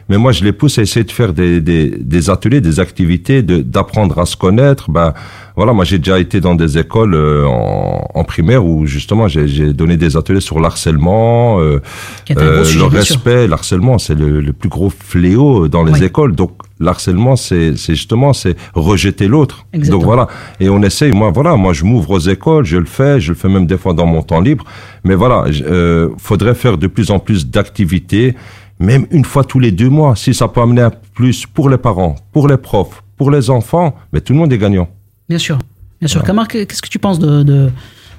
[0.09, 3.41] Mais moi, je les pousse à essayer de faire des, des, des ateliers, des activités,
[3.41, 4.91] de- d'apprendre à se connaître.
[4.91, 5.13] Ben,
[5.55, 9.71] voilà, moi, j'ai déjà été dans des écoles euh, en, en primaire où justement, j'ai
[9.73, 11.79] donné des ateliers sur l'harcèlement, euh,
[12.31, 13.47] euh, le respect.
[13.47, 16.35] L'harcèlement, c'est le, le plus gros fléau dans les écoles.
[16.35, 19.65] Donc, l'harcèlement, c'est c'est justement, c'est rejeter l'autre.
[19.91, 20.27] Donc voilà.
[20.59, 21.11] Et on essaye.
[21.11, 23.77] Moi, voilà, moi, je m'ouvre aux écoles, je le fais, je le fais même des
[23.77, 24.65] fois dans mon temps libre.
[25.05, 28.35] Mais voilà, euh, faudrait faire de plus en plus d'activités,
[28.79, 30.15] même une fois tous les deux mois.
[30.15, 33.95] Si ça peut amener un plus pour les parents, pour les profs, pour les enfants,
[34.11, 34.87] mais tout le monde est gagnant.
[35.29, 35.57] Bien sûr,
[35.99, 36.23] bien sûr.
[36.23, 37.69] Kamar, qu'est-ce que tu penses de, de,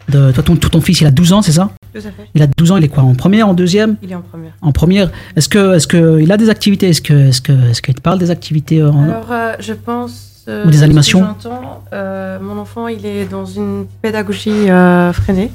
[0.09, 1.71] de toi, ton, ton fils, il a 12 ans, c'est ça?
[1.93, 2.29] Tout à fait.
[2.35, 3.97] Il a 12 ans, il est quoi En première, en deuxième?
[4.03, 4.53] Il est en première.
[4.63, 5.11] En première.
[5.37, 6.89] Est-ce que, est-ce que il a des activités?
[6.89, 10.45] Est-ce que, est-ce que, est-ce qu'il te parle des activités en- Alors, euh, je pense.
[10.49, 13.87] euh, Ou des de ce que animations j'entends, euh, Mon enfant, il est dans une
[14.03, 15.51] pédagogie euh, freinée.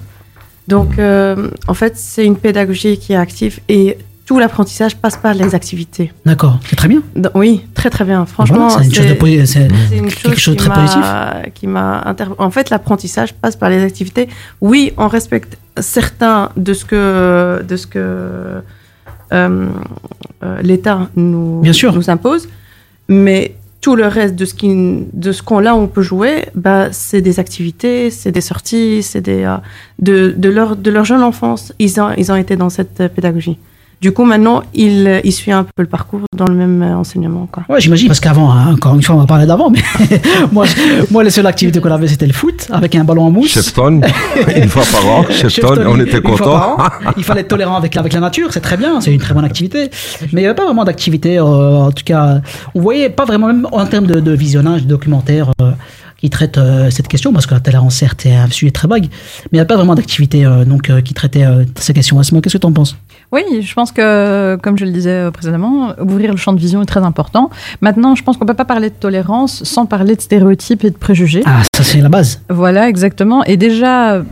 [0.68, 3.98] Donc, euh, en fait, c'est une pédagogie qui est active et
[4.30, 6.14] tout l'apprentissage passe par les activités.
[6.24, 7.02] D'accord, c'est très bien.
[7.16, 8.28] Donc, oui, très très bien.
[8.28, 9.68] Franchement, Voilà, c'est une chose de c'est-
[10.22, 11.04] quelque chose de très positif.
[11.56, 14.30] Qui m'a inter- En fait, l'apprentissage passe par les activités.
[14.62, 18.62] Oui, on respecte certains de ce que de ce que euh,
[19.34, 19.68] euh,
[20.62, 21.92] l'État nous Bien sûr.
[21.94, 22.48] nous impose,
[23.08, 24.70] mais tout le reste de ce qui
[25.26, 29.22] de ce qu'on là on peut jouer, bah c'est des activités, c'est des sorties, c'est
[29.22, 29.58] des euh,
[29.98, 33.58] de, de leur de leur jeune enfance, ils ont ils ont été dans cette pédagogie.
[34.02, 37.50] Du coup, maintenant, il, il suit un peu le parcours dans le même euh, enseignement.
[37.52, 37.64] Quoi.
[37.68, 39.82] Ouais, j'imagine, parce qu'avant, hein, encore une fois, on va parler d'avant, mais
[40.54, 40.66] moi,
[41.12, 43.52] moi, la seule activité qu'on avait, c'était le foot, avec un ballon en mousse.
[43.52, 44.00] Chefton,
[44.56, 46.78] une fois par an, Chefton, on était an.
[47.18, 49.46] Il fallait être tolérant avec, avec la nature, c'est très bien, c'est une très bonne
[49.46, 49.90] activité.
[50.32, 52.40] Mais il n'y avait pas vraiment d'activité, euh, en tout cas,
[52.76, 55.72] on voyait pas vraiment, même en termes de, de visionnage, de documentaires euh,
[56.20, 59.08] qui traitent euh, cette question, parce que la tolérance, certes, est un sujet très vague,
[59.52, 62.20] mais il n'y a pas vraiment d'activité euh, donc, euh, qui traitait euh, ces questions.
[62.20, 62.98] Asma, qu'est-ce que tu en penses?
[63.32, 66.86] Oui, je pense que, comme je le disais précédemment, ouvrir le champ de vision est
[66.88, 67.52] très important.
[67.82, 70.90] Maintenant, je pense qu'on ne peut pas parler de tolérance sans parler de stéréotypes et
[70.90, 71.44] de préjugés.
[71.46, 72.42] Ah, ça c'est la base.
[72.50, 73.44] Voilà, exactement.
[73.44, 74.24] Et déjà,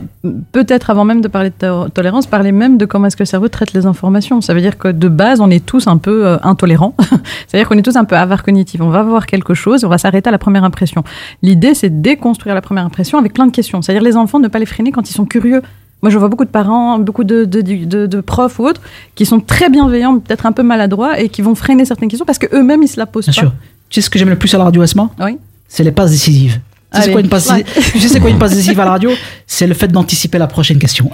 [0.50, 3.26] peut-être avant même de parler de to- tolérance, parler même de comment est-ce que le
[3.26, 4.40] cerveau traite les informations.
[4.40, 6.94] Ça veut dire que de base, on est tous un peu euh, intolérants.
[7.46, 8.80] C'est-à-dire qu'on est tous un peu avares cognitifs.
[8.80, 11.04] On va voir quelque chose, on va s'arrêter à la première impression.
[11.42, 13.80] L'idée, c'est de déconstruire la première impression avec plein de questions.
[13.80, 15.62] C'est-à-dire les enfants, ne pas les freiner quand ils sont curieux.
[16.02, 18.80] Moi, je vois beaucoup de parents, beaucoup de, de, de- de profs ou autres,
[19.16, 22.38] qui sont très bienveillants, peut-être un peu maladroits, et qui vont freiner certaines questions parce
[22.38, 23.40] qu'eux-mêmes, ils se la posent Bien pas.
[23.48, 23.52] sûr.
[23.88, 25.38] Tu sais ce que j'aime le plus à la radio Esma Oui.
[25.66, 26.60] C'est les passes décisives.
[26.94, 27.64] Tu sais quoi une passe ouais.
[27.92, 29.10] Tu sais c'est quoi une passe décisive à la radio?
[29.46, 31.10] C'est le fait d'anticiper la prochaine question.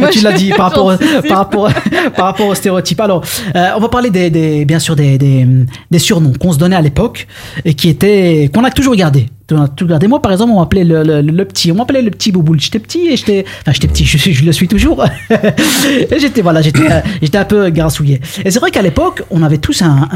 [0.00, 0.98] moi, tu l'as dit par rapport,
[1.28, 1.70] par rapport,
[2.16, 3.00] par rapport aux stéréotypes.
[3.00, 3.22] Alors,
[3.54, 5.46] euh, on va parler des, des- bien sûr des, des,
[5.92, 7.28] des surnoms qu'on se donnait à l'époque
[7.64, 9.26] et qui étaient qu'on a toujours gardé.
[9.52, 10.08] On a toujours gardé.
[10.08, 11.70] Moi, par exemple, on m'appelait le, le, petit.
[11.70, 12.58] On m'appelait le petit bouboule.
[12.60, 14.04] J'étais petit et j'étais, enfin, j'étais petit.
[14.04, 15.04] Je, le suis toujours.
[15.30, 18.20] et j'étais voilà, j'étais, euh, j'étais un peu grassouillé.
[18.44, 20.08] Et c'est vrai qu'à l'époque, on avait tous un,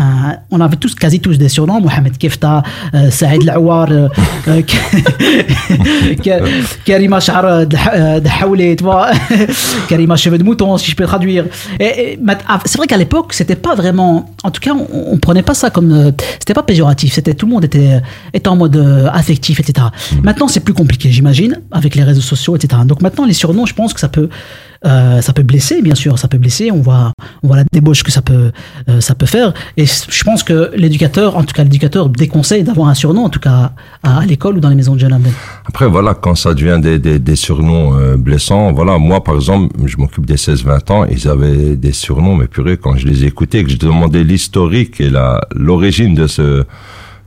[0.50, 1.80] on avait tous quasi tous des surnoms.
[1.80, 2.62] Mohamed Kefta,
[2.94, 4.08] euh, Saïd Laouar, euh,
[4.48, 4.62] euh,
[6.22, 6.40] Ka-
[6.84, 9.10] Karima Shahar Dahaouli, tu vois,
[9.88, 11.44] Karima cheveux de mouton, si je peux traduire.
[11.78, 15.42] Et, ah, c'est vrai qu'à l'époque, c'était pas vraiment, en tout cas, on, on prenait
[15.42, 17.12] pas ça comme, euh, c'était pas péjoratif.
[17.14, 18.00] C'était tout le monde était,
[18.32, 19.86] était en mode euh, affectif, etc.
[20.22, 22.82] Maintenant, c'est plus compliqué, j'imagine, avec les réseaux sociaux, etc.
[22.84, 24.28] Donc maintenant, les surnoms, je pense que ça peut,
[24.86, 26.70] euh, ça peut blesser, bien sûr, ça peut blesser.
[26.72, 28.50] On voit, on voit la débauche que ça peut,
[28.88, 29.52] euh, ça peut faire.
[29.76, 33.40] Et je pense que l'éducateur, en tout cas, l'éducateur déconseille d'avoir un surnom, en tout
[33.40, 35.10] cas à, l'école ou dans les maisons de jeunes.
[35.66, 39.96] Après, voilà, quand ça devient des, des, surnoms euh, blessants, voilà, moi, par exemple, je
[39.98, 43.70] m'occupe des 16-20 ans, ils avaient des surnoms, mais purée, quand je les écoutais, que
[43.70, 45.10] je demandais l'historique et
[45.54, 46.64] l'origine de ce,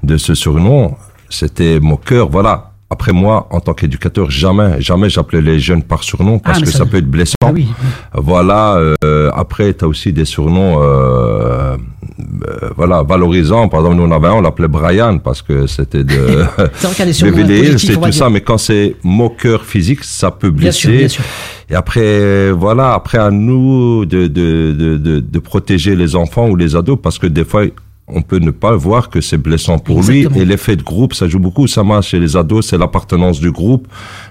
[0.03, 0.95] de ce surnom,
[1.35, 2.69] c'était mon cœur, voilà.
[2.89, 6.67] Après moi, en tant qu'éducateur, jamais, jamais j'appelais les jeunes par surnom parce Ah, que
[6.69, 7.33] ça- ça, peut être blessant.
[7.43, 7.67] Ah oui.
[8.13, 8.75] Voilà.
[9.03, 13.67] euh, après, tu as aussi des surnoms, euh, euh, voilà, valorisants.
[13.67, 16.13] Par exemple, nous on avait un, on l'appelait Brian parce que c'était de
[16.75, 18.13] C'est vrai qu'il y a des surnoms Beverly Hills et tout dire.
[18.13, 18.29] ça.
[18.29, 20.79] Mais quand c'est moqueur physique, ça peut Bien blesser.
[20.79, 21.23] sûr, bien sûr.
[21.71, 26.55] Et après, voilà, après à nous de, de, de, de, de protéger les enfants ou
[26.55, 27.63] les ados parce que des fois,
[28.07, 30.35] on peut ne pas voir que c'est blessant pour Exactement.
[30.35, 30.41] lui.
[30.41, 31.67] Et l'effet de groupe, ça joue beaucoup.
[31.67, 33.87] Ça marche chez les ados, c'est l'appartenance du groupe.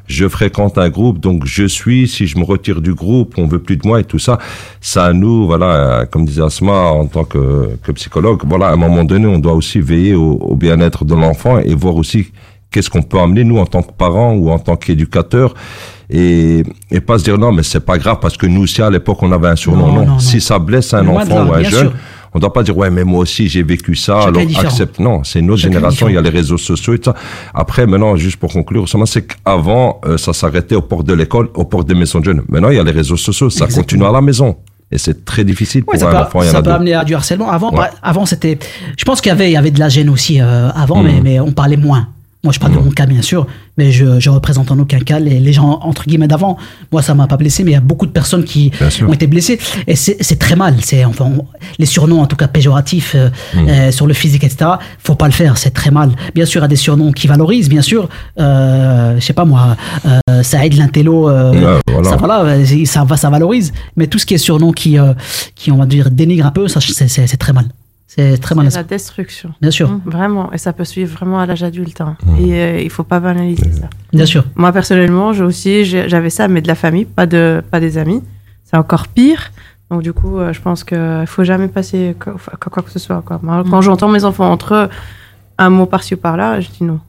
[0.07, 2.07] Je fréquente un groupe, donc je suis.
[2.07, 4.39] Si je me retire du groupe, on veut plus de moi et tout ça.
[4.83, 9.05] Ça nous, voilà, comme disait Asma, en tant que, que psychologue, voilà, à un moment
[9.05, 12.31] donné, on doit aussi veiller au, au bien-être de l'enfant et voir aussi
[12.71, 15.55] qu'est-ce qu'on peut amener nous en tant que parents ou en tant qu'éducateurs
[16.11, 18.89] et, et pas se dire non mais c'est pas grave parce que nous aussi à
[18.89, 20.19] l'époque on avait un surnom Non, non, non, non.
[20.19, 21.93] si ça blesse un enfant ou un jeune sûr.
[22.35, 25.41] On doit pas dire ouais mais moi aussi j'ai vécu ça alors accepte non c'est
[25.41, 27.17] une autre Chacun est génération il y a les réseaux sociaux et tout ça
[27.55, 31.65] après maintenant juste pour conclure c'est qu'avant euh, ça s'arrêtait aux portes de l'école aux
[31.65, 33.83] portes des maisons de jeunes maintenant il y a les réseaux sociaux ça Exactement.
[33.83, 34.57] continue à la maison
[34.91, 37.51] et c'est très difficile pour Ouais, un peut, enfant ça peut amener à du harcèlement.
[37.51, 37.77] Avant, Ouais.
[37.79, 38.59] par- avant c'était.
[38.99, 41.07] Je pense qu'il y avait, il y avait de la gêne aussi euh, avant, Mm.
[41.07, 42.09] mais, mais on parlait moins.
[42.45, 43.47] Moi, je parle de mon cas, bien sûr,
[43.79, 46.57] mais je, je représente en aucun cas les, les gens entre guillemets d'avant.
[46.91, 48.73] Moi, ça m'a pas blessé, mais il y a beaucoup de personnes qui
[49.07, 50.75] ont été blessées, et c'est très mal.
[50.83, 51.47] C'est enfin on-
[51.79, 53.69] les surnoms, en tout cas péjoratifs, euh, Mm.
[53.69, 54.73] euh, sur le physique, etc.
[54.99, 56.11] Faut pas le faire, c'est très mal.
[56.35, 58.09] Bien sûr, il y a des surnoms qui valorisent, bien sûr.
[58.41, 59.77] Euh, je sais pas moi,
[60.07, 62.11] euh, Saïd l'intello, euh, Ouais, voilà.
[62.11, 63.73] ça voilà, ça va, ça valorise.
[63.97, 65.15] Mais tout ce qui est surnom qui, euh,
[65.55, 67.67] qui on va dire dénigre un peu, c'est très mal.
[68.15, 68.71] C'est très mal.
[68.71, 69.55] C'est la destruction.
[69.61, 70.53] Bien sûr, Vraiment.
[70.53, 72.01] Et ça peut suivre vraiment à l'âge adulte.
[72.03, 72.17] hein.
[72.39, 73.89] Et euh, il faut pas banaliser ça.
[74.13, 74.45] bien sûr.
[74.55, 78.23] Moi, personnellement, j'ai aussi, j'avais ça, mais de la famille, pas, de, pas des amis.
[78.65, 79.51] C'est encore pire.
[79.91, 82.99] Donc, du coup, euh, je pense qu'il faut jamais passer quoi, quoi, quoi que ce
[82.99, 83.23] soit.
[83.23, 83.41] Quoi.
[83.43, 84.89] Moi, Quand j'entends mes enfants entre eux,
[85.59, 87.01] un mot par-ci ou par-là, je dis non.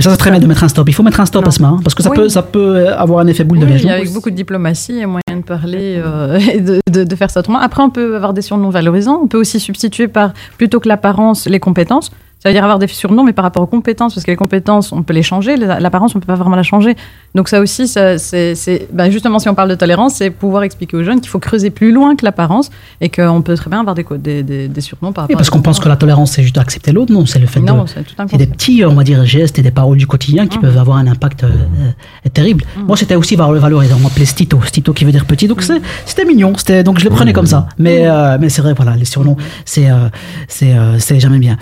[0.00, 0.88] Ça c'est très bien de mettre un stop.
[0.88, 1.48] Il faut mettre un stop Non.
[1.48, 2.16] à ce moment, parce que ça Oui.
[2.16, 3.84] peut, ça peut avoir un effet boule de neige.
[3.86, 7.40] avec beaucoup de diplomatie et moyen de parler euh, et de, de- de faire ça
[7.40, 7.58] autrement.
[7.58, 9.20] Après, on peut avoir des surnoms valorisants.
[9.22, 12.10] On peut aussi substituer par, plutôt que l'apparence, les compétences.
[12.44, 15.14] C'est-à-dire avoir des surnoms, mais par rapport aux compétences, parce que les compétences, on peut
[15.14, 16.94] les changer, l'apparence, on peut pas vraiment la changer.
[17.34, 20.62] Donc ça aussi, ça, c'est, c'est- bah, justement, si on parle de tolérance, c'est pouvoir
[20.62, 22.68] expliquer aux jeunes qu'il faut creuser plus loin que l'apparence
[23.00, 25.36] et qu'on peut très bien avoir des, co- des, des, des surnoms par Oui, rapport
[25.38, 27.10] parce à qu'on pense que la tolérance c'est juste accepter l'autre.
[27.14, 27.88] Non, c'est le fait Non, de.
[27.88, 30.44] c'est tout un C'est des petits, on va dire, gestes et des paroles du quotidien
[30.44, 30.48] Mmh.
[30.48, 32.62] qui peuvent avoir un impact euh, euh, terrible.
[32.76, 33.96] Moi, c'était aussi valo- valorisant.
[33.98, 34.60] On m'appelait Stito.
[34.66, 35.48] Stito qui veut dire petit.
[35.48, 35.62] Donc, Mmh.
[35.62, 36.52] c'est- c'était mignon.
[36.58, 37.68] C'était, donc, je le prenais comme ça.
[37.78, 40.08] Mais, euh, mais c'est vrai, voilà, les surnoms, c'est, euh,
[40.46, 41.56] c'est, euh, c'est jamais bien.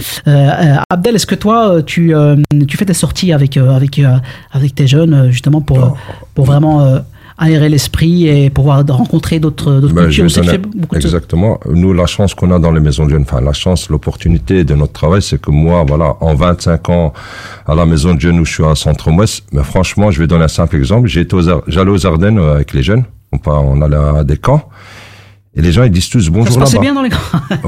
[0.72, 2.36] Euh, Abdel, est-ce que toi, euh, tu, euh,
[2.68, 4.00] tu fais tes sorties avec, avec,
[4.52, 5.96] avec tes jeunes, justement, pour,
[6.34, 7.00] pour vraiment
[7.38, 10.24] aérer l'esprit et pouvoir rencontrer d'autres, Ben, cultures?
[10.76, 11.58] beaucoup de- Exactement.
[11.68, 14.74] Nous, la chance qu'on a dans les maisons de jeunes, enfin, la chance, l'opportunité de
[14.74, 17.12] notre travail, c'est que moi, voilà, en 25 ans,
[17.66, 20.44] à la maison de jeunes où je suis à Centre-Ouest, mais franchement, je vais donner
[20.44, 21.08] un simple exemple.
[21.08, 23.04] Aux j'allais aux Ardennes avec les jeunes.
[23.32, 24.68] On, on allait à des camps.
[25.54, 26.78] Et les gens, ils disent tous bonjour là-bas.
[26.80, 27.10] bien dans les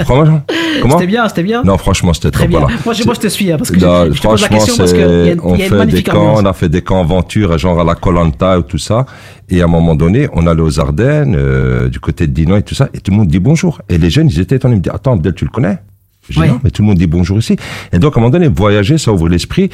[0.07, 0.41] Comment
[0.81, 1.63] Comment C'était bien, c'était bien.
[1.65, 2.61] Non, franchement, c'était Très bien.
[2.61, 2.77] Voilà.
[2.85, 4.47] Moi, je, moi, je te suis, hein, parce que Non, je, je te pose la
[4.49, 6.35] franchement, question parce qu'il y a, c'est- une- on y a une fait des camps,
[6.39, 9.05] on a fait des camps aventure, genre à la Colanta ou tout ça.
[9.51, 12.63] Et à un moment donné, on allait aux Ardennes, euh, du côté de Dinan et
[12.63, 13.83] tout ça, et tout le monde dit bonjour.
[13.91, 15.79] Et les jeunes, ils étaient étonnés, ils me disent, attends, Abdel, tu le connais?
[16.37, 17.57] Non, mais tout le monde dit bonjour ici.
[17.93, 19.71] Et donc, à un moment donné, voyager, ça ouvre l'esprit.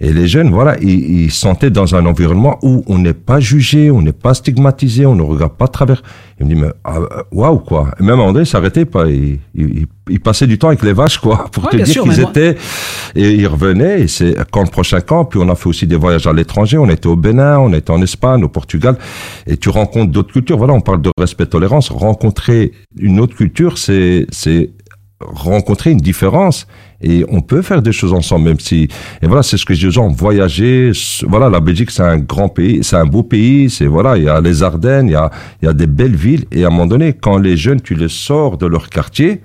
[0.00, 3.38] Et les jeunes, voilà, ils, ils se sentaient dans un environnement où on n'est pas
[3.38, 6.02] jugé, on n'est pas stigmatisé, on ne regarde pas de travers.
[6.40, 7.92] Ils me disent, mais, ah, euh, waouh, quoi.
[8.00, 9.06] Et même à un moment donné, ils s'arrêtaient pas.
[9.06, 12.18] Ils, ils, ils passaient du temps avec les vaches, quoi, pour Ouais, te dire qu'ils
[12.20, 12.56] étaient,
[13.14, 15.94] et ils revenaient, et c'est quand le prochain camp, puis on a fait aussi des
[15.94, 18.98] voyages à l'étranger, on était au Bénin, on était en Espagne, au Portugal,
[19.46, 20.58] et tu rencontres d'autres cultures.
[20.58, 21.90] Voilà, on parle de respect, tolérance.
[21.90, 24.70] Rencontrer une autre culture, c'est, c'est
[25.32, 26.66] rencontrer une différence
[27.02, 28.88] et on peut faire des choses ensemble même si
[29.22, 30.92] et voilà c'est ce que je dis aux gens voyager
[31.26, 34.28] voilà la Belgique c'est un grand pays c'est un beau pays c'est voilà il y
[34.28, 35.30] a les Ardennes il y a
[35.62, 37.94] il y a des belles villes et à un moment donné quand les jeunes tu
[37.94, 39.40] les sors de leur quartier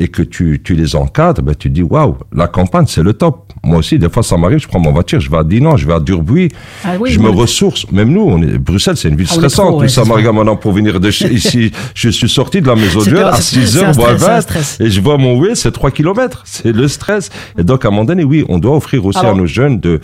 [0.00, 3.52] et que tu, tu les encadres, ben tu dis waouh, la campagne c'est le top.
[3.62, 5.86] Moi aussi, des fois ça m'arrive, je prends mon voiture, je vais à Dinan, je
[5.86, 6.48] vais à Durbuy,
[6.84, 7.86] Ah oui, je me ressource.
[7.92, 9.66] Même nous, on est, Bruxelles c'est une ville Ah, stressante.
[9.66, 11.70] trop, Tout ouais, ça m'arrive maintenant pour venir de chez ici.
[11.94, 14.20] Je suis sorti de la maison pas- à c'est- 6 c'est un heures, moins stress,
[14.20, 14.78] c'est un 20, stress.
[14.80, 16.42] et je vois mon way, c'est 3 kilomètres.
[16.46, 17.28] C'est le stress.
[17.58, 19.78] Et donc à un moment donné, oui, on doit offrir aussi Alors- à nos jeunes
[19.80, 20.00] de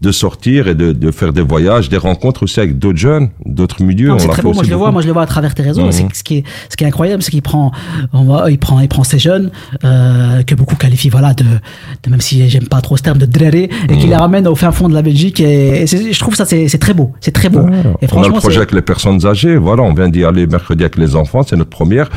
[0.00, 3.82] de sortir et de, de faire des voyages, des rencontres aussi avec d'autres jeunes, d'autres
[3.82, 4.08] milieux.
[4.08, 5.62] Non, On très beau, moi je le vois, moi je le vois à travers tes
[5.62, 5.90] réseaux.
[5.90, 7.70] C'est ce qui est, ce qui est incroyable, c'est qu'il prend,
[8.14, 9.39] on voit, il prend, il prend ces jeunes
[9.84, 13.26] euh, que beaucoup qualifient, voilà, de, de même si j'aime pas trop ce terme de
[13.26, 13.98] dréré, et Mhm.
[13.98, 15.40] qui les ramène au fin fond de la Belgique.
[15.40, 17.60] Et, je trouve ça c'est très beau, c'est très beau.
[18.02, 19.56] Et On a le projet avec les personnes âgées.
[19.56, 21.42] Voilà, on vient d'y aller mercredi avec les enfants.
[21.42, 22.08] C'est notre première.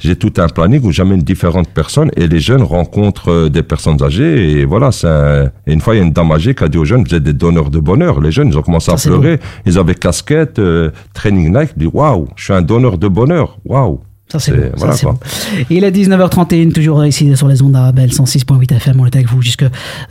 [0.00, 4.02] J'ai tout un planning où j'amène différentes personnes et les jeunes rencontrent euh, des personnes
[4.02, 4.60] âgées.
[4.60, 6.78] Et voilà, c'est un- une fois, il y a une dame âgée qui a dit
[6.78, 8.20] aux jeunes, vous êtes des donneurs de bonheur.
[8.20, 9.40] Les jeunes, ils ont commencé à pleurer.
[9.66, 11.70] Ils avaient casquette, euh, training Nike.
[11.76, 13.58] Ils disent, waouh, je suis un donneur de bonheur.
[13.64, 14.00] Waouh.
[14.30, 14.94] Ça, c'est ça, Voilà.
[15.70, 19.00] Il est 19h31, toujours ici sur les ondes d'Arabelle 106.8 FM.
[19.00, 19.64] On est avec vous jusque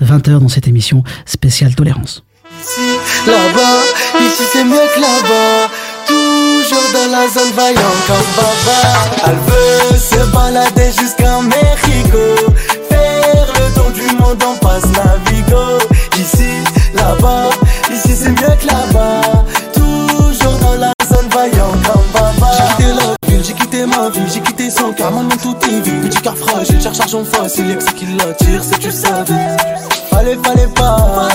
[0.03, 2.23] 20h dans cette émission spéciale tolérance.
[3.27, 3.81] Là-bas,
[4.21, 5.69] ici c'est mieux que là-bas.
[6.07, 8.79] Toujours dans la zone vaillant comme Baba.
[9.27, 12.53] Elle veut se balader jusqu'à Mexico.
[12.89, 15.77] Faire le tour du monde en passe Navigo.
[16.17, 16.49] Ici,
[16.95, 17.49] là-bas,
[17.93, 19.43] ici c'est mieux que là-bas.
[19.73, 21.86] Toujours dans la zone vaillant comme Baba.
[21.86, 21.86] J'ai
[23.43, 26.01] j'ai quitté ma vie, j'ai quitté son car maintenant tout est vide.
[26.01, 29.57] Petit car fragile, cherche argent facile, y'a que ce qui l'attire, c'est tu savais.
[30.09, 31.29] Fallait, fallait pas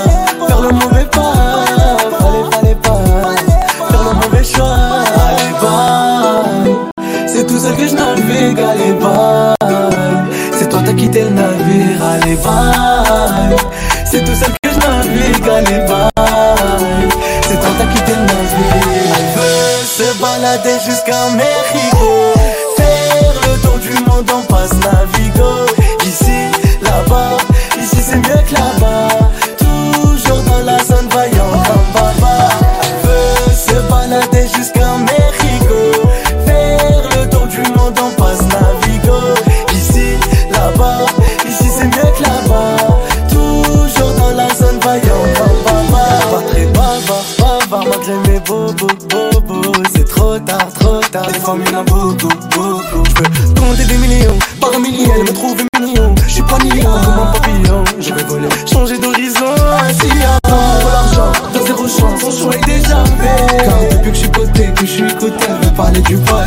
[65.95, 66.42] elle veut parler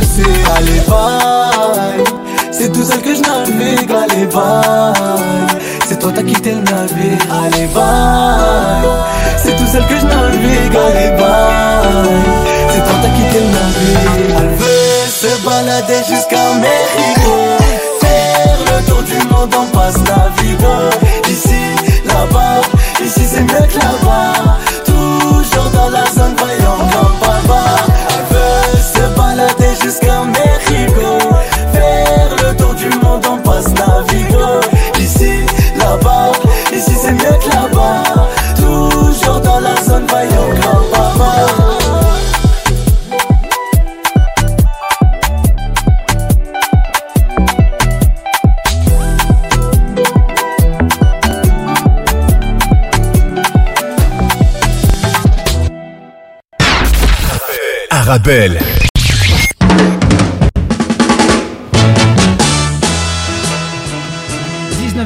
[58.06, 58.60] Arabelle.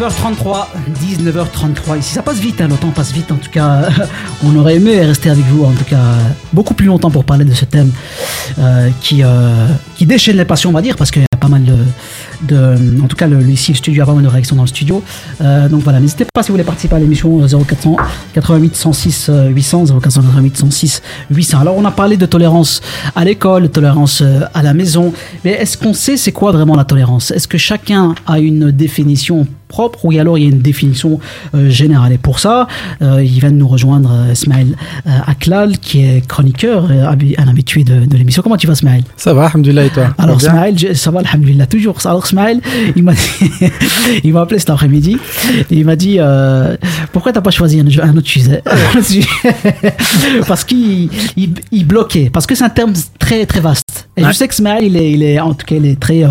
[0.01, 0.67] 19h33,
[1.03, 1.99] 19h33.
[1.99, 3.33] Ici, ça passe vite, hein, le temps passe vite.
[3.33, 3.89] En tout cas,
[4.45, 5.97] on aurait aimé rester avec vous, en tout cas,
[6.53, 7.91] beaucoup plus longtemps pour parler de ce thème
[8.59, 9.67] euh, qui, euh,
[9.97, 11.77] qui déchaîne les passions, on va dire, parce qu'il y a pas mal de.
[12.53, 14.63] En tout cas, le, ici, le studio, il y a pas mal de réactions dans
[14.63, 15.03] le studio.
[15.41, 17.97] Euh, donc voilà, n'hésitez pas si vous voulez participer à l'émission 0400
[18.35, 21.61] 88 106 800, 0488 106 800.
[21.61, 22.81] Alors, on a parlé de tolérance
[23.15, 25.13] à l'école, tolérance euh, à la maison,
[25.45, 27.31] mais est-ce qu'on sait c'est quoi vraiment la tolérance?
[27.31, 31.19] Est-ce que chacun a une définition propre ou alors il y a une définition
[31.55, 32.13] euh, générale.
[32.13, 32.67] Et pour ça,
[33.01, 34.69] euh, il vient de nous rejoindre euh, Smaël
[35.07, 38.43] euh, Aklal, qui est chroniqueur, un habitué de, de l'émission.
[38.43, 40.09] Comment tu vas, Smaël Ça va, alhamdoulilah, et toi?
[40.19, 40.61] Alors, Ça va bien?
[40.77, 41.97] Smaël, je- ça va, alhamdulillah, toujours.
[42.05, 42.61] Alors, Smaël,
[42.97, 43.13] il m'a
[44.25, 45.17] il m'a appelé cet après-midi.
[45.71, 46.19] et Il m'a dit
[47.13, 48.63] Pourquoi t'as pas choisi un, un autre sujet
[50.47, 52.31] Parce qu'il il, il bloquait.
[52.33, 54.09] Parce que c'est un terme très, très vaste.
[54.17, 56.25] Et je sais que Smaël, il est, il est, en tout cas, il est très.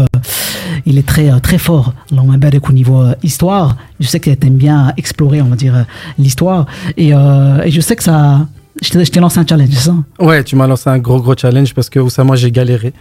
[0.85, 4.47] Il est très euh, très fort barik, au niveau euh, histoire je sais que tu
[4.47, 5.83] aimes bien explorer on va dire euh,
[6.17, 6.65] l'histoire
[6.97, 8.47] et, je sais que ça
[8.81, 9.93] je t'ai lancé un challenge ça?
[10.19, 12.93] Ouais, tu m'as lancé un gros gros challenge parce que Oussama, j'ai galéré.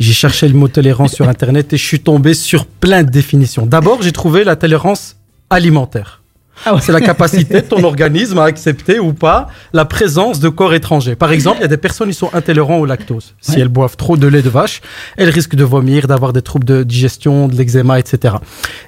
[0.00, 3.64] J'ai cherché le mot tolérance sur internet et je suis tombé sur plein de définitions.
[3.64, 5.16] D'abord, j'ai trouvé la tolérance
[5.50, 6.23] alimentaire.
[6.66, 10.72] Ah C'est la capacité de ton organisme à accepter ou pas la présence de corps
[10.74, 11.16] étrangers.
[11.16, 13.34] Par exemple, il y a des personnes qui sont intolérants au lactose.
[13.40, 13.60] Si Ouais.
[13.60, 14.80] elles boivent trop de lait de vache,
[15.16, 18.36] elles risquent de vomir, d'avoir des troubles de digestion, de l'eczéma, etc.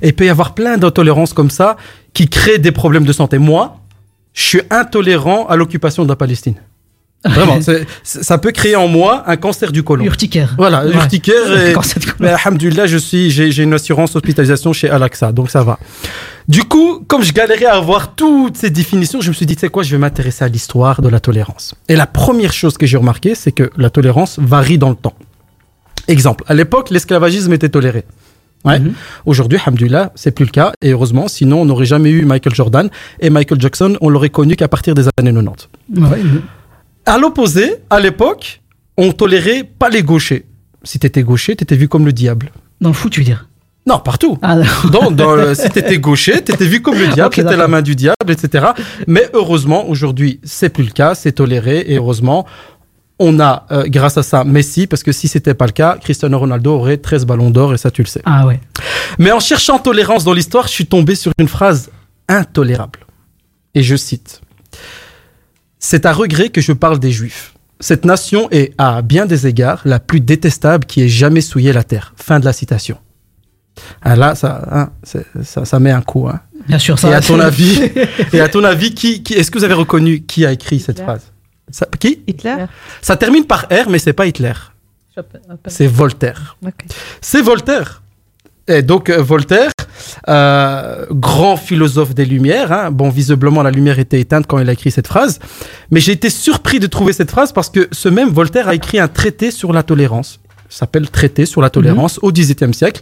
[0.02, 1.76] Et il peut y avoir plein d'intolérances comme ça
[2.14, 3.38] qui créent des problèmes de santé.
[3.38, 3.76] Moi,
[4.32, 6.54] je suis intolérant à l'occupation de la Palestine.
[7.24, 7.58] Vraiment,
[8.04, 10.04] ça peut créer en moi un cancer du côlon.
[10.04, 10.94] urticaire Voilà, Ouais.
[10.94, 11.68] urticaire.
[11.68, 12.16] Et, Cancer du côlon.
[12.20, 15.78] mais alhamdoulilah, je suis, j'ai, une assurance hospitalisation chez Alaxa, donc ça va.
[16.46, 19.60] Du coup, comme je galérais à avoir toutes ces définitions, je me suis dit, tu
[19.62, 21.74] sais quoi, je vais m'intéresser à l'histoire de la tolérance.
[21.88, 25.14] Et la première chose que j'ai remarqué, c'est que la tolérance varie dans le temps.
[26.06, 28.04] Exemple, à l'époque, l'esclavagisme était toléré.
[28.64, 28.78] Ouais.
[28.78, 28.94] Mhm.
[29.26, 32.88] Aujourd'hui, alhamdoulilah, c'est plus le cas, et heureusement, sinon on n'aurait jamais eu Michael Jordan,
[33.20, 35.68] et Michael Jackson, on l'aurait connu qu'à partir des années 90.
[35.96, 36.18] Ouais,
[37.07, 38.61] À l'opposé, à l'époque,
[38.96, 40.44] on tolérait pas les gauchers.
[40.82, 42.50] Si t'étais gaucher, t'étais vu comme le diable.
[42.80, 43.48] dans le foot tu veux dire?
[43.86, 44.36] Non, partout.
[44.42, 44.90] ah, d'accord.
[44.90, 47.82] Dans, dans le- si t'étais gaucher, t'étais vu comme le diable, Ok, t'étais la main
[47.82, 48.66] du diable, etc.
[49.07, 52.46] Mais heureusement, aujourd'hui, c'est plus le cas, c'est toléré, et heureusement,
[53.20, 56.36] on a, euh, grâce à ça, Messi, parce que si c'était pas le cas, Cristiano
[56.38, 58.22] Ronaldo aurait 13 ballons d'or, et ça, tu le sais.
[58.24, 58.61] ah ouais
[59.20, 61.90] Mais en cherchant tolérance dans l'histoire, je suis tombé sur une phrase
[62.28, 62.98] intolérable.
[63.76, 64.40] Et je cite
[65.89, 67.55] C'est à regret que je parle des Juifs.
[67.78, 71.84] Cette nation est, à bien des égards, la plus détestable qui ait jamais souillé la
[71.84, 72.12] terre.
[72.16, 72.99] Fin de la citation.
[74.03, 74.91] Ah là, ça, hein,
[75.45, 76.26] ça, ça met un coup.
[76.28, 76.41] Hein.
[76.66, 77.80] bien sûr ça Et à ton avis,
[78.32, 81.01] et à ton avis, qui, qui est-ce que vous avez reconnu qui a écrit cette
[81.01, 81.30] phrase?
[81.70, 82.20] Ça- Qui?
[82.26, 82.64] Hitler
[83.01, 84.55] Ça termine par R, mais c'est pas Hitler.
[85.68, 86.57] C'est Voltaire.
[87.20, 88.03] C'est Voltaire.
[88.66, 89.70] Et donc euh, Voltaire,
[90.28, 94.72] euh, grand philosophe des Lumières, hein, bon visiblement la lumière était éteinte quand il a
[94.72, 95.38] écrit cette phrase,
[95.90, 98.98] mais j'ai été surpris de trouver cette phrase parce que ce même Voltaire a écrit
[98.98, 100.40] un traité sur la tolérance.
[100.68, 103.00] S'appelle Traité sur la tolérance au XVIIIe siècle,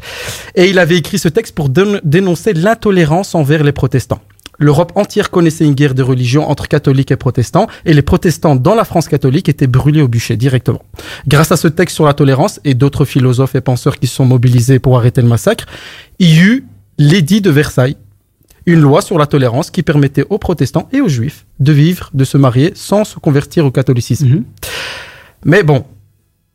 [0.55, 4.21] et il avait écrit ce texte pour dén- dénoncer l'intolérance envers les protestants.
[4.59, 8.75] L'Europe entière connaissait une guerre de religion entre catholiques et protestants, et les protestants dans
[8.75, 10.83] la France catholique étaient brûlés au bûcher directement.
[11.27, 14.27] Grâce à ce texte sur la tolérance et d'autres philosophes et penseurs qui se sont
[14.27, 15.65] mobilisés pour arrêter le massacre,
[16.19, 16.65] il y eut
[16.99, 17.97] l'édit de Versailles,
[18.67, 22.25] une loi sur la tolérance qui permettait aux protestants et aux juifs de vivre, de
[22.25, 24.29] se marier sans se convertir au catholicisme.
[24.29, 24.45] Mhm.
[25.45, 25.85] Mais bon,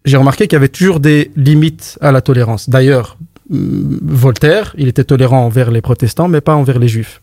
[0.06, 2.70] j'ai remarqué qu'il y avait toujours des limites à la tolérance.
[2.70, 3.18] D'ailleurs,
[3.52, 7.22] hum, Voltaire, il était tolérant envers les protestants, mais pas envers les juifs.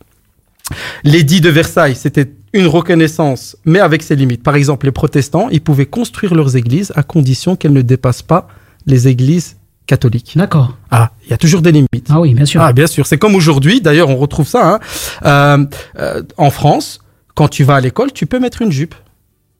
[1.05, 4.43] L'édit de Versailles, c'était une reconnaissance, mais avec ses limites.
[4.43, 8.49] Par exemple, les protestants, ils pouvaient construire leurs églises à condition qu'elles ne dépassent pas
[8.87, 9.56] les églises
[9.87, 10.33] catholiques.
[10.37, 12.09] d'accord Ah, il y a toujours des limites.
[12.11, 13.07] ah oui bien sûr Ah, bien sûr.
[13.07, 14.75] C'est comme aujourd'hui, d'ailleurs, on retrouve ça.
[14.75, 14.81] hein.
[15.25, 15.65] Euh,
[15.99, 17.01] euh, en France,
[17.35, 18.95] quand tu vas à l'école, tu peux mettre une jupe.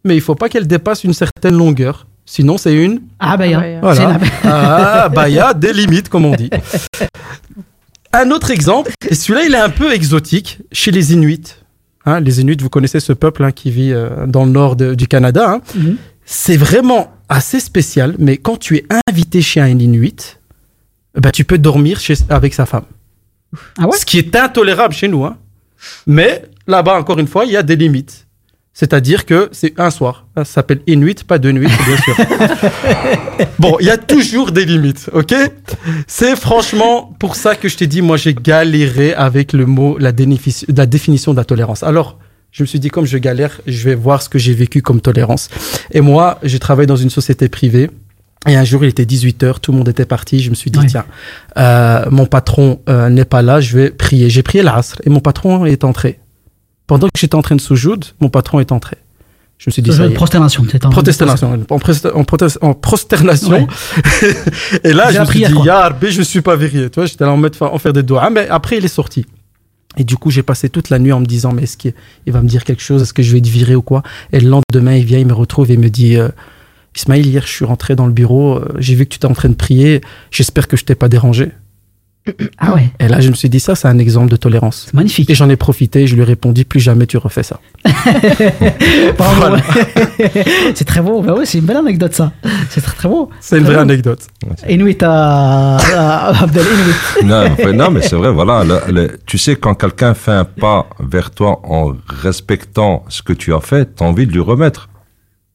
[0.05, 2.07] Mais il faut pas qu'elle dépasse une certaine longueur.
[2.27, 3.01] Sinon, c'est une.
[3.21, 4.19] ah bah, y a- Ah ouais, Voilà.
[4.45, 6.51] Ah, bah, il y a des limites, comme on dit.
[8.13, 11.57] Un autre exemple, et celui-là, il est un peu exotique, chez les Inuits.
[12.07, 14.95] Hein, les Inuits, vous connaissez ce peuple hein, qui vit euh, dans le nord de-
[14.95, 15.51] du Canada.
[15.51, 15.61] hein.
[15.75, 15.97] Mhm.
[16.25, 20.41] C'est vraiment assez spécial, mais quand tu es invité chez un Inuit,
[21.15, 22.85] bah, tu peux dormir chez, avec sa femme.
[23.79, 23.97] ah ouais?
[23.97, 25.25] Ce qui est intolérable chez nous.
[25.25, 25.37] Hein.
[26.07, 28.27] Mais là-bas, encore une fois, il y a des limites.
[28.73, 30.27] C'est-à-dire que c'est un soir.
[30.37, 32.15] Ça s'appelle Inuit, pas de nuit, bien sûr.
[33.59, 35.35] bon, il y a toujours des limites, ok?
[36.07, 40.13] C'est franchement pour ça que je t'ai dit, moi, j'ai galéré avec le mot, la,
[40.69, 41.83] la définition de la tolérance.
[41.83, 42.19] Alors,
[42.57, 45.03] je me suis dit, comme je galère, je vais voir ce que j'ai vécu comme
[45.03, 45.51] tolérance.
[45.91, 47.91] Et moi, j'ai travaillé dans une société privée
[48.49, 50.41] Et un jour, il était 18h, tout le monde était parti.
[50.41, 51.05] Je me suis dit, tiens,
[51.59, 54.31] euh, mon patron euh, n'est pas là, je vais prier.
[54.31, 56.19] J'ai prié l'asr et mon patron est entré.
[56.87, 58.97] Pendant que j'étais en train de soujoud, mon patron est entré.
[59.59, 60.15] Je me suis dit, ça est.
[60.15, 60.87] Prosternation, peut-être.
[60.87, 60.91] en-
[61.67, 62.15] Protestation,
[62.63, 63.67] en, en prosternation.
[64.85, 65.67] et là, je me suis dit.
[65.67, 66.89] Ya Rabbi, je suis pas vérifié.
[66.89, 68.31] Tu vois, j'étais là en mode en faire des doigts.
[68.31, 69.27] Mais après, il est sorti.
[69.97, 71.95] Et du coup, j'ai passé toute la nuit en me disant, mais est-ce qu'il
[72.27, 73.03] il va me dire quelque chose?
[73.03, 74.03] Est-ce que je vais être viré ou quoi?
[74.33, 76.29] Et le lendemain, il vient, il me retrouve et me dit, euh,
[76.97, 79.35] Ismaël, hier, je suis rentré dans le bureau, euh, j'ai vu que tu étais en
[79.35, 81.51] train de prier, j'espère que je t'ai pas dérangé.
[82.59, 82.91] Ah ouais.
[83.01, 84.85] Et là, je me suis dit, ça, c'est un exemple de tolérance.
[84.87, 85.31] C'est magnifique.
[85.31, 87.61] Et j'en ai profité, je lui ai répondu, plus jamais tu refais ça.
[90.75, 91.23] C'est très beau.
[91.23, 92.33] Bah oui, c'est une belle anecdote, ça.
[92.71, 93.31] C'est très, très beau.
[93.41, 93.81] C'est une vraie beau.
[93.81, 94.21] anecdote.
[94.69, 97.25] Inuit à, à Abdel Inuit.
[97.29, 98.65] non, non, mais c'est vrai, voilà.
[98.65, 103.33] le- le- tu sais, quand quelqu'un fait un pas vers toi en respectant ce que
[103.33, 104.89] tu as fait, tu as envie de lui remettre.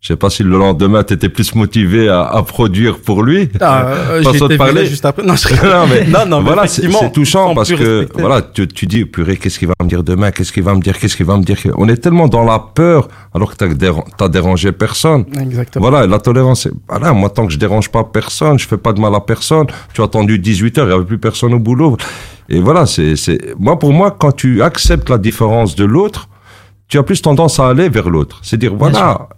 [0.01, 3.49] Je sais pas si le lendemain, tu étais plus motivé à, à produire pour lui.
[3.61, 4.87] Ah, euh, Pas parler.
[4.87, 5.21] juste après.
[5.21, 8.19] Non, je- non, mais, Non, non, mais voilà, c'est touchant parce que, respecter.
[8.19, 10.31] voilà, tu, tu dis, purée, qu'est-ce qu'il va me dire demain?
[10.31, 10.97] Qu'est-ce qu'il va me dire?
[10.97, 11.57] Qu'est-ce qu'il va me dire?
[11.77, 15.23] On est tellement dans la peur alors que t'as déra- dérangé personne.
[15.39, 15.87] Exactement.
[15.87, 18.99] Voilà, la tolérance, voilà, moi, tant que je dérange pas personne, je fais pas de
[18.99, 21.95] mal à personne, tu as attendu 18 heures, il y avait plus personne au boulot.
[22.49, 26.27] Et voilà, c'est, c'est, moi, pour moi, quand tu acceptes la différence de l'autre,
[26.87, 28.39] tu as plus tendance à aller vers l'autre.
[28.41, 29.29] C'est dire, voilà,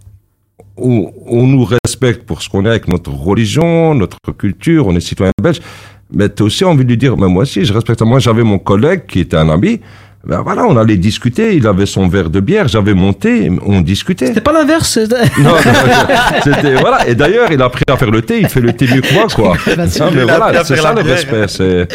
[0.77, 4.99] on, on nous respecte pour ce qu'on est avec notre religion, notre culture, on est
[4.99, 5.59] citoyen belge,
[6.11, 8.01] mais tu as aussi envie de lui dire, mais moi aussi, je respecte.
[8.01, 9.81] Moi, j'avais mon collègue qui était un ami,
[10.25, 14.27] ben voilà, on allait discuter, il avait son verre de bière, j'avais monté, on discutait.
[14.27, 14.87] C'était pas l'inverse.
[14.89, 15.59] c'était- Non, non,
[16.43, 17.05] c'était voilà.
[17.09, 18.39] Et d'ailleurs, il a appris à faire le thé.
[18.39, 19.57] Il fait le thé mieux que moi, quoi.
[19.77, 21.47] Non, mais voilà, c'est ça le respect.
[21.49, 21.87] C'est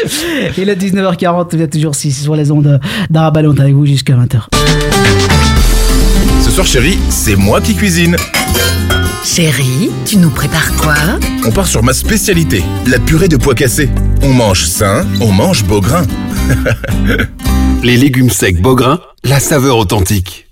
[0.59, 2.79] Il est 19h40, vous êtes toujours ici sur les ondes
[3.09, 4.43] d'Arabelle, on est avec vous jusqu'à 20h.
[6.49, 8.15] Ce soir, chérie, c'est moi qui cuisine.
[9.23, 10.95] Chérie, tu nous prépares quoi
[11.45, 13.87] On part sur ma spécialité, la purée de pois cassés.
[14.23, 16.07] On mange sain, on mange beau grain.
[17.83, 20.47] Les légumes secs Beaugrain, la saveur authentique.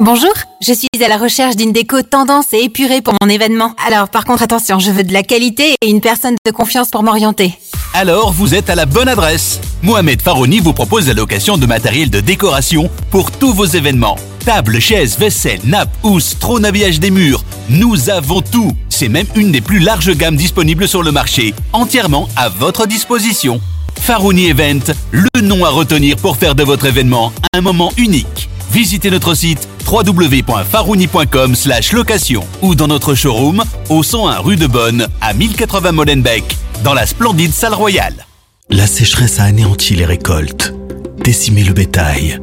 [0.00, 0.32] Bonjour,
[0.66, 3.74] je suis à la recherche d'une déco tendance et épurée pour mon événement.
[3.86, 7.02] Alors par contre attention, je veux de la qualité et une personne de confiance pour
[7.02, 7.52] m'orienter.
[7.92, 9.60] Alors vous êtes à la bonne adresse.
[9.82, 14.16] Mohamed Farouni vous propose la location de matériel de décoration pour tous vos événements.
[14.44, 17.42] Tables, chaises, vaisselle, nappes, housses, trône habillage des murs.
[17.70, 18.72] Nous avons tout.
[18.90, 23.60] C'est même une des plus larges gammes disponibles sur le marché, entièrement à votre disposition.
[23.98, 28.50] Farouni Event, le nom à retenir pour faire de votre événement un moment unique.
[28.70, 31.54] Visitez notre site www.farouni.com
[31.92, 36.44] location ou dans notre showroom au 101 rue de Bonne à 1080 Molenbeek
[36.82, 38.26] dans la splendide salle royale.
[38.68, 40.74] La sécheresse a anéanti les récoltes,
[41.22, 42.40] décimé le bétail.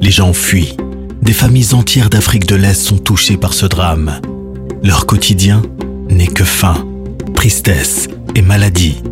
[0.00, 0.76] Les gens fuient.
[1.22, 4.20] Des familles entières d'Afrique de l'Est sont touchées par ce drame.
[4.82, 5.62] Leur quotidien
[6.10, 6.84] n'est que faim,
[7.36, 9.04] tristesse et maladie.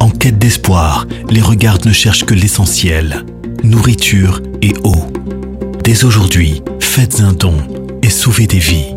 [0.00, 3.26] En quête d'espoir, les regards ne cherchent que l'essentiel,
[3.62, 5.12] nourriture et eau.
[5.84, 7.58] Dès aujourd'hui, faites un don
[8.02, 8.94] et sauvez des vies.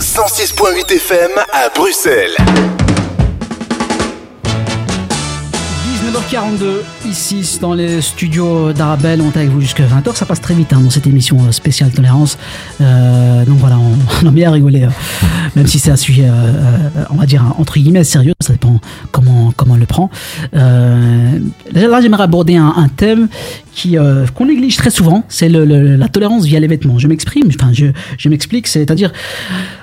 [0.00, 2.36] 106.8 FM à Bruxelles.
[6.12, 10.14] 19h42, ici dans les studios d'Arabelle, on est avec vous jusqu'à 20h.
[10.14, 12.36] Ça passe très vite hein, dans cette émission euh, spéciale tolérance.
[12.82, 14.88] Euh, donc voilà, on, a bien rigolé, euh,
[15.56, 16.28] même si c'est un sujet,
[17.08, 18.34] on va dire, entre guillemets, sérieux.
[18.40, 18.78] Ça dépend
[19.10, 20.10] comment, comment on le prend.
[20.52, 23.28] Là, j'aimerais aborder un, thème
[23.74, 23.96] qui
[24.34, 26.98] qu'on néglige très souvent, c'est la tolérance via les vêtements.
[26.98, 27.86] Je m'exprime, enfin je,
[28.18, 29.12] je m'explique, c'est-à-dire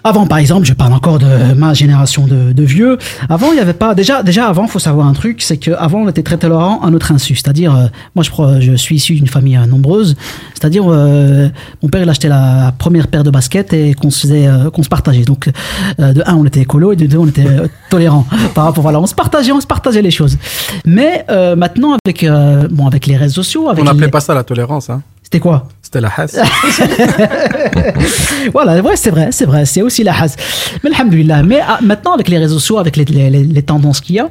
[0.03, 2.97] avant par exemple, je parle encore de ma génération de, de vieux.
[3.29, 6.01] Avant il n'y avait pas déjà déjà avant faut savoir un truc, c'est que avant
[6.01, 9.15] on était très tolérant à notre insu, c'est-à-dire euh, moi je crois je suis issu
[9.15, 10.15] d'une famille euh, nombreuse,
[10.53, 11.49] c'est-à-dire euh,
[11.83, 14.89] mon père il achetait la première paire de baskets et qu'on se faisait qu'on se
[14.89, 15.23] partageait.
[15.23, 15.49] Donc
[15.97, 17.45] de un on était écolo et de deux on était
[17.89, 20.37] tolérant par rapport voilà on se partageait on se partageait les choses.
[20.85, 21.25] Mais
[21.57, 22.25] maintenant avec
[22.71, 24.89] bon avec les réseaux sociaux avec On n'appelait les- pas ça la tolérance.
[24.89, 25.01] Hein.
[25.23, 25.67] c'était quoi?
[25.91, 26.37] C'était la hasse.
[28.53, 30.35] voilà, ouais, c'est vrai, c'est vrai, c'est aussi la hase.
[30.83, 31.41] Mais alhamdoulilah.
[31.41, 34.29] Mais ah, maintenant, avec les réseaux sociaux, avec les, les- tendances qu'il y a,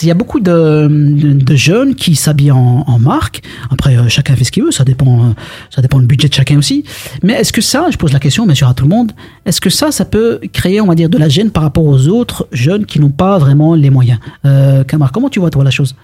[0.00, 3.42] il y a beaucoup de, de, de jeunes qui s'habillent en, en marque.
[3.70, 5.32] Après, euh, chacun fait ce qu'il veut, ça dépend, euh,
[5.68, 6.84] ça dépend du budget de chacun aussi.
[7.22, 9.12] Mais est-ce que ça, je pose la question, bien sûr, à tout le monde,
[9.44, 12.08] est-ce que ça, ça peut créer, on va dire, de la gêne par rapport aux
[12.08, 14.20] autres jeunes qui n'ont pas vraiment les moyens?
[14.46, 15.94] Euh, Kamar, comment tu vois, toi, la chose?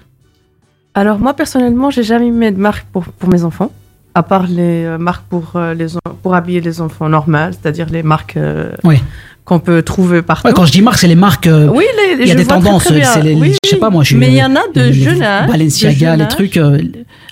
[0.92, 3.70] Alors moi personnellement, j'ai jamais mis de marque pour, pour mes enfants.
[4.14, 5.86] À part les euh, marques pour, euh, les,
[6.22, 8.96] pour habiller les enfants normales, c'est-à-dire les marques euh, Oui.
[9.44, 10.46] qu'on peut trouver partout.
[10.48, 11.48] Ouais, quand je dis marque, c'est les marques.
[11.50, 12.84] Oui, les- les- il y a des très, tendances.
[12.84, 14.02] très les, Oui, je sais pas moi.
[14.04, 16.56] je- Mais il y en a de les- les jeune âge, Balenciaga, les trucs.
[16.56, 16.78] euh,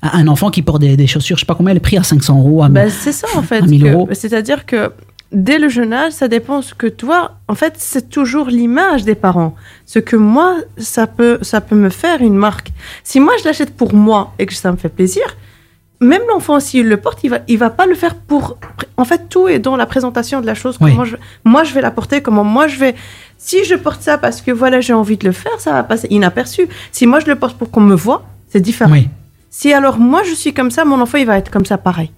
[0.03, 2.39] un enfant qui porte des, des chaussures, je sais pas combien, le prix à 500
[2.39, 2.63] euros.
[2.63, 3.59] À, Ben, c'est ça en fait.
[3.59, 4.09] à 1000 que- euros.
[4.13, 4.93] C'est-à-dire que
[5.33, 7.33] dès le jeune âge, ça dépend ce que toi.
[7.49, 9.55] En fait, c'est toujours l'image des parents.
[9.85, 12.71] Ce que moi, ça peut, ça peut me faire une marque.
[13.05, 15.25] Si moi je l'achète pour moi et que ça me fait plaisir,
[16.01, 18.59] même l'enfant s'il le porte, il va, il va pas le faire pour.
[18.97, 20.77] En fait, tout est dans la présentation de la chose.
[20.81, 20.93] Oui.
[20.93, 22.21] Comment je, moi, je vais la porter.
[22.21, 22.95] Comment moi je vais.
[23.37, 26.09] Si je porte ça parce que voilà, j'ai envie de le faire, ça va passer
[26.11, 26.69] inaperçu.
[26.93, 28.95] Si moi je le porte pour qu'on me voit, c'est différent.
[29.51, 32.11] Si alors moi je suis comme ça, mon enfant il va être comme ça pareil.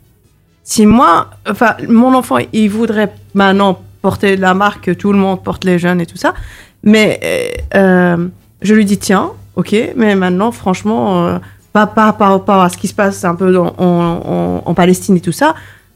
[0.62, 5.42] Si moi, enfin, mon enfant, il voudrait maintenant porter la marque que tout le monde
[5.42, 6.34] porte, les jeunes et tout ça,
[6.82, 8.28] mais euh, euh,
[8.62, 11.38] je lui dis tiens, ok, mais maintenant, franchement, euh,
[11.72, 15.20] pas, par rapport à ce qui se passe un peu en, en- en Palestine et
[15.20, 15.54] tout ça,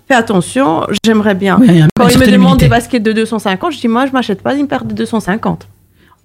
[0.09, 1.59] fais attention, j'aimerais bien.
[1.61, 2.65] Oui, Quand il me certaine demande humilité.
[2.67, 5.67] des baskets de 250, je dis moi, je m'achète pas une paire de 250.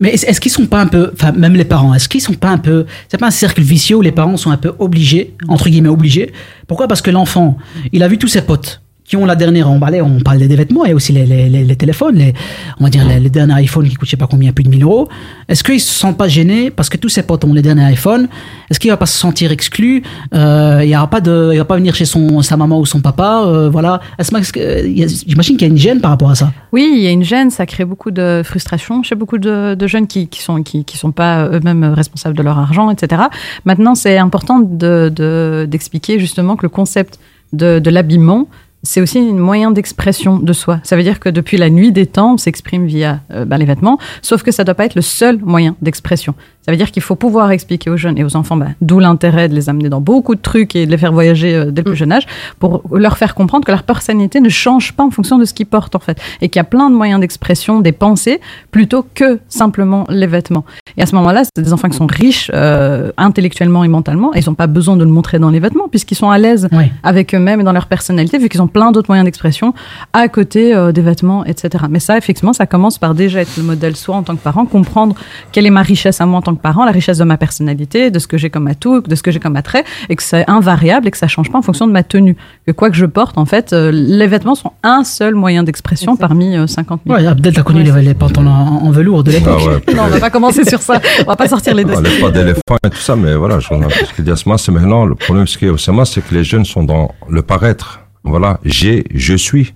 [0.01, 2.33] Mais est-ce est-ce qu'ils sont pas un peu, enfin même les parents, est-ce qu'ils sont
[2.33, 5.35] pas un peu, c'est pas un cercle vicieux où les parents sont un peu obligés,
[5.49, 6.31] entre guillemets obligés?
[6.67, 6.87] Pourquoi?
[6.87, 7.57] Parce que l'enfant,
[7.91, 10.85] il a vu tous ses potes qui ont la dernière emballée, on parle des vêtements
[10.85, 12.33] et aussi les, les, les- téléphones, les,
[12.79, 14.83] on va dire les, derniers iPhones qui coûtent je sais pas combien, plus de 1000
[14.83, 15.07] euros.
[15.47, 18.27] Est-ce qu'ils se sentent pas gênés parce que tous ses potes ont les derniers iPhones
[18.69, 20.03] Est-ce qu'il va pas se sentir exclu
[20.35, 20.91] Euh, Il
[21.23, 23.99] de, il va pas venir chez son sa maman ou son papa, euh, voilà.
[24.19, 26.51] J'imagine qu'il y a une gêne par rapport à ça.
[26.71, 30.05] Oui, il y a une gêne, ça crée beaucoup de frustration chez beaucoup de, jeunes
[30.05, 33.23] qui, qui sont qui, sont pas eux-mêmes responsables de leur argent, etc.
[33.65, 37.19] Maintenant, c'est important de de- d'expliquer justement que le concept
[37.53, 38.47] de l'habillement
[38.83, 40.79] c'est aussi un moyen d'expression de soi.
[40.83, 43.65] Ça veut dire que depuis la nuit des temps, on s'exprime via euh, ben, les
[43.65, 46.33] vêtements, sauf que ça ne doit pas être le seul moyen d'expression.
[46.69, 49.49] Ça veut dire qu'il faut pouvoir expliquer aux jeunes et aux enfants, ben, d'où l'intérêt
[49.49, 51.85] de les amener dans beaucoup de trucs et de les faire voyager euh, dès le
[51.85, 52.27] plus jeune âge,
[52.59, 55.65] pour leur faire comprendre que leur personnalité ne change pas en fonction de ce qu'ils
[55.65, 56.21] portent, en fait.
[56.41, 58.39] Et qu'il y a plein de moyens d'expression, des pensées,
[58.69, 60.63] plutôt que simplement les vêtements.
[60.95, 64.41] Et à ce moment-là, c'est des enfants qui sont riches euh, intellectuellement et mentalement, et
[64.41, 66.69] ils n'ont pas besoin de le montrer dans les vêtements, puisqu'ils sont à l'aise
[67.01, 69.73] avec eux-mêmes et dans leur personnalité, vu qu'ils ont plein d'autres moyens d'expression
[70.13, 71.85] à côté euh, des vêtements, etc.
[71.89, 74.67] Mais ça, effectivement, ça commence par déjà être le modèle soi en tant que parent,
[74.67, 75.15] comprendre
[75.51, 78.11] quelle est ma richesse à moi en tant que parent, la richesse de ma personnalité,
[78.11, 80.47] de ce que j'ai comme atout, de ce que j'ai comme attrait, et que c'est
[80.47, 82.35] invariable et que ça change pas en fonction de ma tenue.
[82.67, 86.15] Que quoi que je porte, en fait, euh, les vêtements sont un seul moyen d'expression
[86.15, 87.17] parmi euh, 50 000.
[87.19, 89.59] Ouais, Abdel, t'as connu les, les pantalons en, en velours de l'époque.
[89.61, 89.95] Ah ouais.
[89.95, 91.01] Non, on va pas commencer sur ça.
[91.21, 92.03] On va pas sortir les On dossiers.
[92.03, 94.71] n'enlève pas d'éléphant et tout ça, mais voilà, je à ce qu'il dit Asma, c'est
[94.71, 98.01] maintenant, le problème, ce qui est au c'est que les jeunes sont dans le paraître.
[98.23, 99.73] Voilà, j'ai, je suis.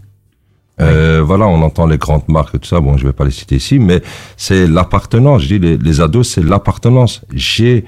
[0.81, 3.31] Euh, voilà, on entend les grandes marques et tout ça, bon, je vais pas les
[3.31, 4.01] citer ici, mais
[4.37, 5.43] c'est l'appartenance.
[5.43, 7.21] Je dis, les, les ados, c'est l'appartenance.
[7.33, 7.85] J'ai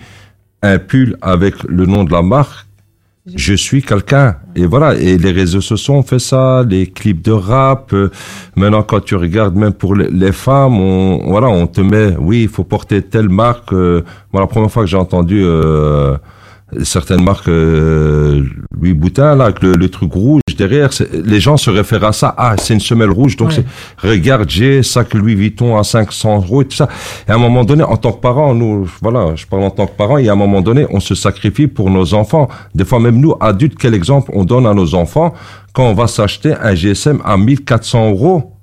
[0.62, 2.66] un pull avec le nom de la marque,
[3.36, 4.36] je suis quelqu'un.
[4.56, 7.92] Et voilà, et les réseaux sociaux ont fait ça, les clips de rap.
[7.94, 8.12] euh,
[8.56, 12.44] maintenant, quand tu regardes, même pour les, les femmes, on, voilà, on te met, oui,
[12.44, 13.74] il faut porter telle marque.
[13.74, 16.18] euh, moi, la première fois que j'ai entendu euh,
[16.84, 18.44] certaines marques, euh,
[18.76, 22.34] Louis Boutin, là, avec le, le truc rouge derrière, les gens se réfèrent à ça.
[22.38, 23.56] Ah, c'est une semelle rouge, donc Ouais.
[24.02, 26.88] c'est, regarde, j'ai sac Louis Vuitton à 500 euros et tout ça.
[27.28, 29.86] Et à un moment donné, en tant que parent, nous, voilà, je parle en tant
[29.86, 32.48] que parent, et à un moment donné, on se sacrifie pour nos enfants.
[32.74, 35.34] Des fois, même nous, adultes, quel exemple on donne à nos enfants
[35.74, 38.54] quand on va s'acheter un GSM à 1400 euros?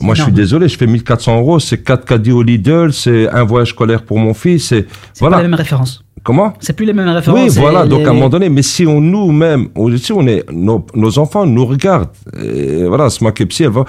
[0.00, 3.44] Moi, je suis désolé, je fais 1400 euros, c'est 4 caddies au Lidl, c'est un
[3.44, 4.86] voyage scolaire pour mon fils, c'est,
[5.20, 5.36] voilà.
[5.36, 6.04] pas les mêmes références.
[6.26, 7.40] Comment C'est plus les mêmes références.
[7.40, 7.86] Oui, voilà.
[7.86, 11.18] Donc les- à un moment donné, mais si on nous-mêmes, si on est, nos, nos
[11.20, 12.08] enfants nous regardent,
[12.42, 13.84] et voilà, ce Kepsi, elle va,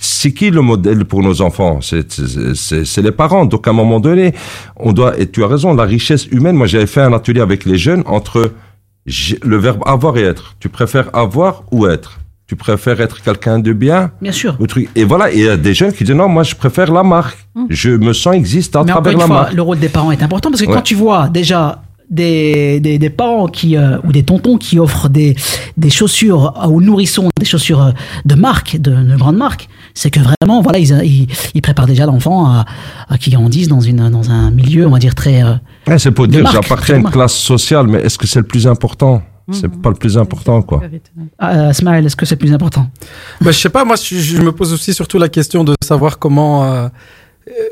[0.00, 1.80] c'est qui le modèle pour nos enfants?
[1.82, 3.44] C'est les parents.
[3.44, 4.32] Donc à un moment donné,
[4.76, 5.18] on doit.
[5.20, 6.56] Et tu as raison, la richesse humaine.
[6.56, 8.52] Moi, j'avais fait un atelier avec les jeunes entre
[9.44, 10.54] le verbe avoir et être.
[10.58, 12.18] Tu préfères avoir ou être?
[12.48, 14.12] Tu préfères être quelqu'un de bien?
[14.22, 14.56] Bien sûr.
[14.60, 14.88] ou truc.
[14.94, 17.02] Et voilà, et il y a des jeunes qui disent non, moi je préfère la
[17.02, 17.38] marque.
[17.70, 19.54] Je me sens existe à Mais encore travers une la fois, marque.
[19.54, 20.74] le rôle des parents est important parce que Ouais.
[20.74, 25.08] quand tu vois déjà des, des, des parents qui euh, ou des tontons qui offrent
[25.08, 25.34] des,
[25.76, 27.90] des chaussures aux nourrissons, des chaussures euh,
[28.24, 32.06] de marque, de, de grande marque, c'est que vraiment, voilà, ils, ils, ils préparent déjà
[32.06, 32.64] l'enfant à,
[33.08, 35.42] à qui grandisse dans, une, dans un milieu, on va dire, très.
[35.42, 35.54] euh,
[35.88, 38.68] Ouais, c'est pour dire j'appartiens à une classe sociale, mais est-ce que c'est le plus
[38.68, 39.20] important?
[39.52, 40.82] C'est pas le plus important, quoi.
[41.38, 42.90] Ah, Smile, est-ce que c'est plus important
[43.40, 46.18] Bah, je sais pas, moi je, je me pose aussi surtout la question de savoir
[46.18, 46.88] comment euh,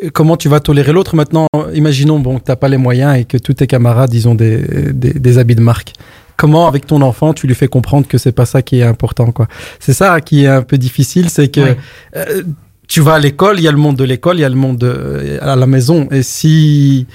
[0.04, 1.16] euh, comment tu vas tolérer l'autre.
[1.16, 4.36] Maintenant, imaginons bon que t'as pas les moyens et que tous tes camarades ils ont
[4.36, 5.94] des, des, des habits de marque.
[6.36, 9.32] Comment avec ton enfant tu lui fais comprendre que c'est pas ça qui est important
[9.32, 9.48] quoi?
[9.80, 11.74] C'est ça qui est un peu difficile, c'est que
[12.16, 12.42] euh,
[12.86, 14.54] tu vas à l'école, il y a le monde de l'école, il y a le
[14.54, 16.06] monde de, à la maison.
[16.10, 17.06] Et si,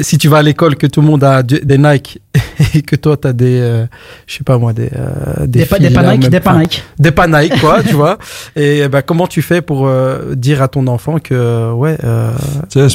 [0.00, 2.20] si tu vas à l'école que tout le monde a des Nike
[2.74, 3.86] et que toi t'as des, euh,
[4.26, 6.84] je sais pas moi, des euh, Des pa- des là, Panaïques, des Panaïques.
[6.98, 8.18] des Panaïques, quoi, tu vois.
[8.56, 12.30] Et bah comment tu fais pour euh, dire à ton enfant que ouais, euh,
[12.70, 12.88] Tu sais,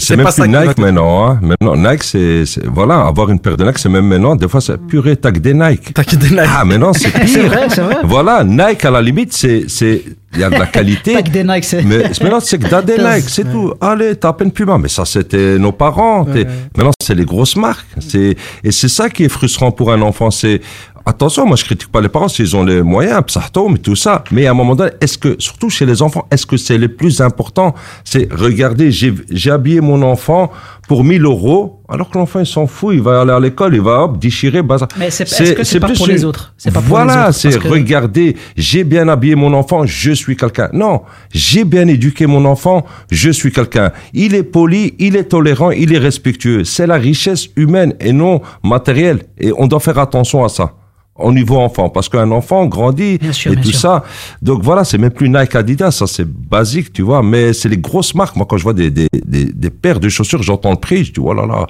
[0.00, 1.26] c'est- même plus Nike te- maintenant.
[1.30, 1.38] Hein.
[1.42, 4.36] Maintenant, Nike, c'est c'est- voilà, avoir une paire de Nike, c'est même maintenant.
[4.36, 5.92] Des fois, c'est purée, que des Nike.
[5.94, 6.40] Que des Nike.
[6.48, 7.28] Ah, maintenant, c'est pire.
[7.28, 7.96] C'est vrai, c'est vrai.
[8.04, 10.02] Voilà, Nike à la limite, c'est c'est
[10.34, 11.14] il y a de la qualité.
[11.14, 11.82] Des.
[11.84, 13.72] Mais maintenant, c'est que des Nike, c'est tout.
[13.80, 14.78] Allez, t'as à peine Puma.
[14.78, 16.24] Mais ça, c'était nos parents.
[16.24, 16.44] T'es-
[16.76, 17.86] Maintenant, c'est les grosses marques.
[18.00, 20.30] C'est et c'est ça qui est frustrant pour un enfant.
[20.30, 20.60] C'est
[21.06, 24.24] attention, moi, je critique pas les parents s'ils ont les moyens, psartom et tout ça.
[24.30, 26.88] Mais à un moment donné, est-ce que, surtout chez les enfants, est-ce que c'est le
[26.88, 27.74] plus important
[28.04, 30.50] C'est regardez, j'ai j'ai habillé mon enfant
[30.88, 33.80] pour 1000 euros, alors que l'enfant il s'en fout, il va aller à l'école, il
[33.80, 34.88] va hop déchirer, bazar.
[34.98, 37.58] Mais c'est- est-ce que c'est pas pour les autres C'est pas pour les Voilà, c'est
[37.58, 40.68] que- regardez, j'ai bien habillé mon enfant, je suis quelqu'un.
[40.72, 43.92] Non, j'ai bien éduqué mon enfant, je suis quelqu'un.
[44.12, 46.64] Il est poli, il est tolérant, il est respectueux.
[46.64, 49.22] C'est la richesse humaine et non matérielle.
[49.38, 50.72] Et on doit faire attention à ça
[51.16, 53.78] au niveau enfant, parce qu'un enfant grandit sûr, et tout sûr.
[53.78, 54.04] ça.
[54.42, 57.22] Donc voilà, c'est même plus Nike Adidas, ça c'est basique, tu vois.
[57.22, 58.34] Mais c'est les grosses marques.
[58.36, 61.12] Moi, quand je vois des, des, des, des paires de chaussures, j'entends le prix, je
[61.12, 61.66] dis, oh là là.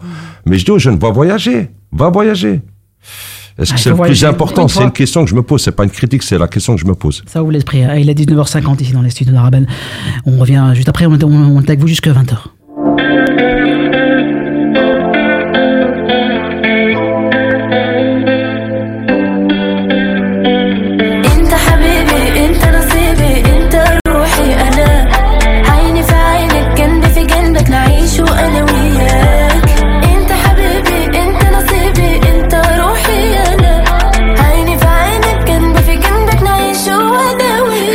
[0.47, 2.63] Mais je dis aux jeunes, va voyager, va voyager.
[3.57, 4.67] Est-ce Ah, que c'est le plus important?
[4.67, 6.81] C'est une question que je me pose, c'est pas une critique, c'est la question que
[6.81, 7.23] je me pose.
[7.27, 7.85] Ça ouvre l'esprit.
[7.85, 9.69] Ah, Il est 19h50 ici dans les studios d'Arabelle.
[10.27, 12.35] On revient juste après, on est, on, on est avec vous jusqu'à 20h.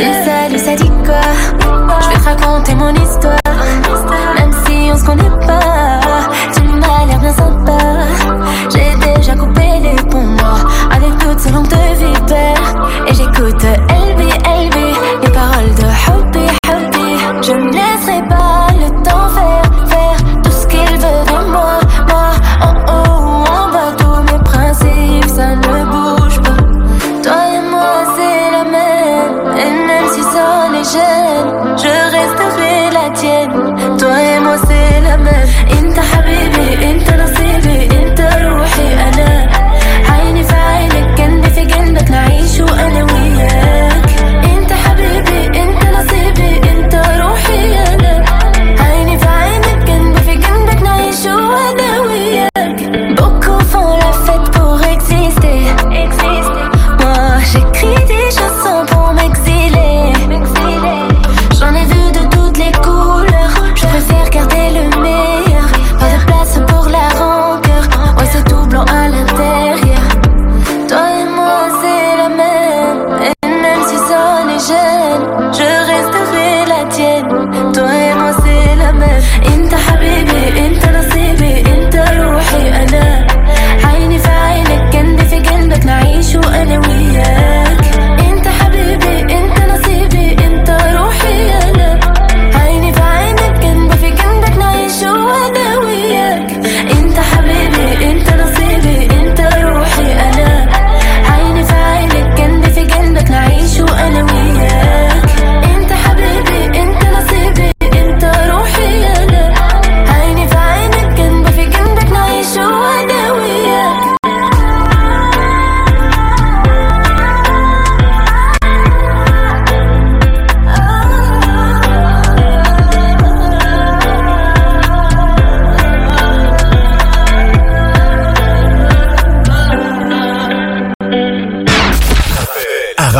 [0.00, 1.20] Salut, ça dit quoi?
[2.00, 3.39] Je vais te raconter mon histoire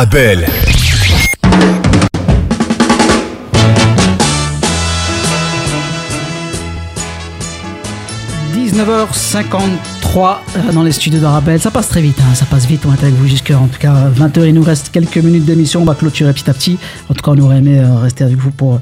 [0.01, 0.47] Arabelle.–
[8.55, 11.61] 19h53 euh, dans les studios d'Arabelle.
[11.61, 12.87] Ça passe très vite, hein, ça passe vite.
[12.87, 14.47] On est avec vous jusqu'à en tout cas 20h.
[14.47, 15.83] Il nous reste quelques minutes d'émission.
[15.83, 16.79] On va clôturer petit à petit.
[17.11, 18.81] En tout cas, on aurait aimé euh, rester avec vous pour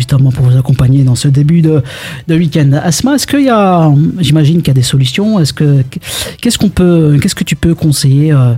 [0.00, 1.82] justement pour vous accompagner dans ce début de,
[2.28, 2.70] de week-end.
[2.82, 5.38] Asma, est-ce qu'il y a, j'imagine qu'il y a des solutions.
[5.40, 5.82] Est-ce que
[6.40, 8.54] qu'est-ce que tu peux conseiller euh,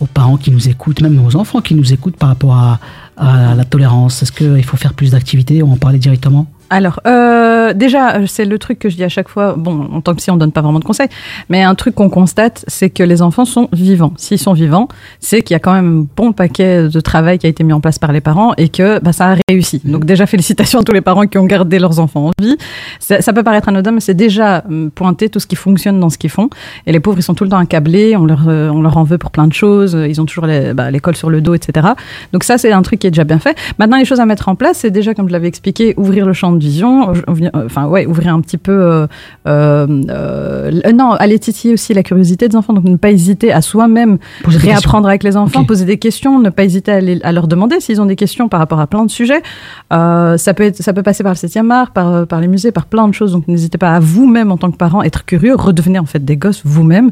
[0.00, 2.80] aux parents qui nous écoutent, même aux enfants qui nous écoutent par rapport à,
[3.16, 4.22] à la tolérance?
[4.22, 5.62] Est-ce qu'il faut faire plus d'activités?
[5.62, 6.46] On en parlait directement.
[6.72, 9.54] Alors, euh, déjà, euh, c'est le truc que je dis à chaque fois.
[9.58, 11.08] Bon, en tant que psy, on donne pas vraiment de conseils,
[11.48, 14.12] mais un truc qu'on constate, c'est que les enfants sont vivants.
[14.16, 14.86] S'ils sont vivants,
[15.18, 17.72] c'est qu'il y a quand même un bon paquet de travail qui a été mis
[17.72, 19.80] en place par les parents et que bah, ça a réussi.
[19.84, 22.56] Donc déjà, félicitations à tous les parents qui ont gardé leurs enfants en vie.
[23.00, 26.08] Ça, ça peut paraître anodin, mais c'est déjà hum, pointer tout ce qui fonctionne dans
[26.08, 26.50] ce qu'ils font.
[26.86, 29.02] Et les pauvres, ils sont tout le temps accablés, on leur, euh, on leur en
[29.02, 31.88] veut pour plein de choses, ils ont toujours les- bah, l'école sur le dos, etc.
[32.32, 33.56] Donc ça, c'est un truc qui est déjà bien fait.
[33.80, 36.32] Maintenant, les choses à mettre en place, c'est déjà, comme je l'avais expliqué, ouvrir le
[36.32, 37.12] champ de vision,
[37.54, 39.06] enfin ouais, ouvrir un petit peu, euh,
[39.48, 43.60] euh, euh, non, aller titiller aussi la curiosité des enfants, donc ne pas hésiter à
[43.62, 47.48] soi-même réapprendre avec les enfants, poser des questions, ne pas hésiter à, les- à leur
[47.48, 49.42] demander s'ils ont des questions par rapport à plein de sujets.
[49.90, 52.86] Ça peut être, ça peut passer par le 7e art, par, par les musées, par
[52.86, 53.32] plein de choses.
[53.32, 56.36] Donc n'hésitez pas à vous-même en tant que parent être curieux, redevenez en fait des
[56.36, 57.10] gosses vous-même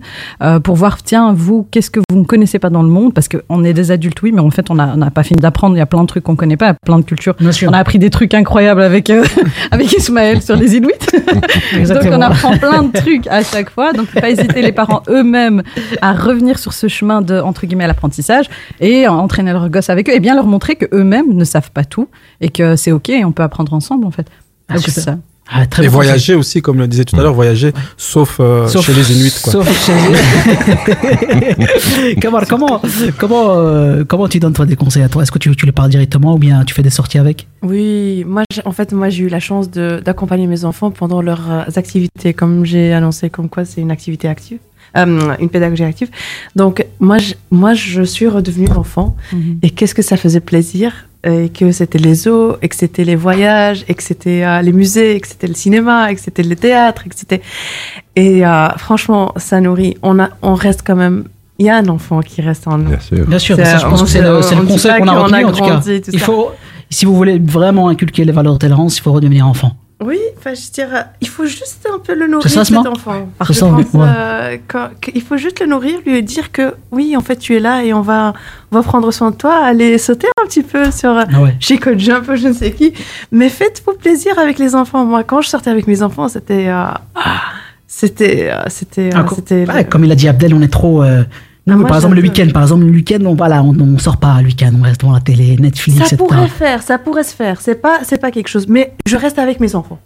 [0.63, 3.65] pour voir tiens vous qu'est-ce que vous ne connaissez pas dans le monde parce qu'on
[3.65, 5.75] est des adultes oui mais en fait on n'a pas fini d'apprendre.
[5.77, 7.35] Il y a plein de trucs qu'on connaît pas, plein de cultures.
[7.71, 9.25] On a appris des trucs incroyables avec euh,
[9.71, 10.93] avec Ismaël sur les Inuits.
[11.89, 13.93] Donc on apprend plein de trucs à chaque fois.
[13.93, 15.63] Donc faut pas hésiter les parents eux-mêmes
[16.03, 18.47] à revenir sur ce chemin de entre guillemets l'apprentissage
[18.81, 21.85] et entraîner leurs gosses avec eux et bien leur montrer que eux-mêmes ne savent pas
[21.85, 22.09] tout
[22.41, 24.27] et que c'est ok et on peut apprendre ensemble en fait.
[24.69, 24.95] Ah, Donc, super.
[24.95, 25.19] c'est ça.
[25.51, 28.85] Ah, très et voyager aussi, comme le disait tout à l'heure, voyager, sauf, euh, Sauf-
[28.85, 29.33] chez les Inuits.
[29.43, 29.53] Quoi.
[29.55, 29.95] Sauf chez
[32.21, 32.81] Kamar, comment,
[33.19, 35.23] comment, euh, comment tu donnes toi des conseils à toi?
[35.23, 37.47] Est-ce que tu, tu les parles directement ou bien tu fais des sorties avec?
[37.63, 41.63] Oui, moi, en fait, moi, j'ai eu la chance d'accompagner mes enfants pendant leurs euh,
[41.77, 44.59] activités, comme j'ai annoncé, comme quoi c'est une activité active,
[44.97, 46.09] euh, une pédagogie active.
[46.57, 49.17] Donc, moi, je, moi, je suis redevenue enfant.
[49.63, 53.17] Et qu'est-ce que ça faisait plaisir et que c'était les zoos, et que c'était les
[53.17, 56.43] voyages, et que c'était euh, les musées, et que c'était le cinéma, et que c'était
[56.45, 57.43] le théâtre, et que c'était...
[58.15, 59.97] Et euh, franchement, ça nourrit.
[60.03, 61.25] On, a, on reste quand même...
[61.59, 62.91] Il y a un enfant qui reste en nous.
[62.91, 63.27] Bien sûr.
[63.27, 65.51] Bien sûr, C'est- ça, je pense que c'est le, le conseil qu'on a retenu en
[65.53, 65.71] tout cas.
[65.71, 66.53] grandi, tout Il faut,
[66.89, 69.73] si vous voulez vraiment inculquer les valeurs de tolérance, il faut redevenir enfant.
[70.01, 72.45] Oui, enfin, je dirais, il faut juste un peu le nourrir,
[72.85, 73.29] cet enfant.
[73.41, 77.35] Je pense, euh, quand- qu'il faut juste le nourrir, lui dire que oui, en fait,
[77.37, 78.33] tu es là et on va,
[78.71, 81.57] on va prendre soin de toi, aller sauter un petit peu sur Ah ouais.
[81.59, 82.93] chez Coach Jump, je ne sais qui.
[83.33, 85.05] Mais faites-vous plaisir avec les enfants.
[85.05, 86.69] Moi, quand je sortais avec mes enfants, c'était.
[86.69, 86.85] euh,
[87.17, 87.41] ah,
[87.89, 88.51] c'était.
[88.53, 89.11] euh, c'était.
[89.15, 89.25] Ah,
[89.79, 91.03] euh, comme il a dit Abdel, on est trop.
[91.03, 91.25] euh,
[91.77, 94.39] moi, par exemple, le week-end, par exemple, le week-end, on, voilà, on, on sort pas
[94.41, 96.17] le week-end, on reste devant la télé, Netflix, Ça etc.
[96.17, 97.61] pourrait faire, ça pourrait se faire.
[97.61, 98.67] C'est pas, c'est pas quelque chose.
[98.69, 99.99] Mais je reste avec mes enfants.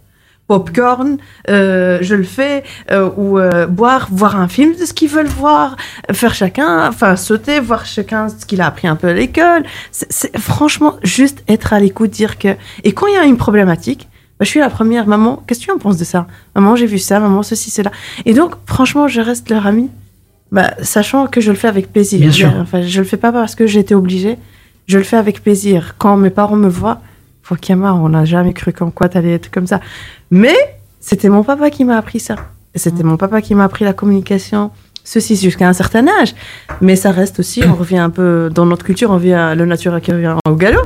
[0.47, 1.17] Popcorn,
[1.49, 5.25] euh, je le fais, euh, ou euh, boire, voir un film de ce qu'ils veulent
[5.27, 5.77] voir,
[6.11, 9.63] faire chacun, enfin sauter, voir chacun ce qu'il a appris un peu à l'école.
[9.91, 12.49] C'est- c'est- franchement, juste être à l'écoute, dire que.
[12.83, 15.65] Et quand il y a une problématique, bah, je suis la première, maman, qu'est-ce que
[15.65, 16.27] tu en penses de ça?
[16.55, 17.91] Maman, j'ai vu ça, maman, ceci, cela.
[18.25, 19.89] Et donc, franchement, je reste leur amie,
[20.53, 22.19] bah, sachant que je le fais avec plaisir.
[22.19, 22.53] Bien sûr.
[22.61, 24.37] Enfin, je le fais pas parce que été obligée,
[24.85, 25.95] je le fais avec plaisir.
[25.97, 27.01] Quand mes parents me voient,
[27.41, 29.81] faut Kama, on n'a jamais cru comme quoi t'allais être comme ça.
[30.29, 30.55] Mais
[30.99, 32.35] c'était mon papa qui m'a appris ça.
[32.75, 34.69] C'était mon papa qui m'a appris la communication,
[35.03, 36.35] ceci jusqu'à un certain âge.
[36.81, 40.01] Mais ça reste aussi, on revient un peu dans notre culture, on revient le naturel
[40.01, 40.83] qui revient au galop.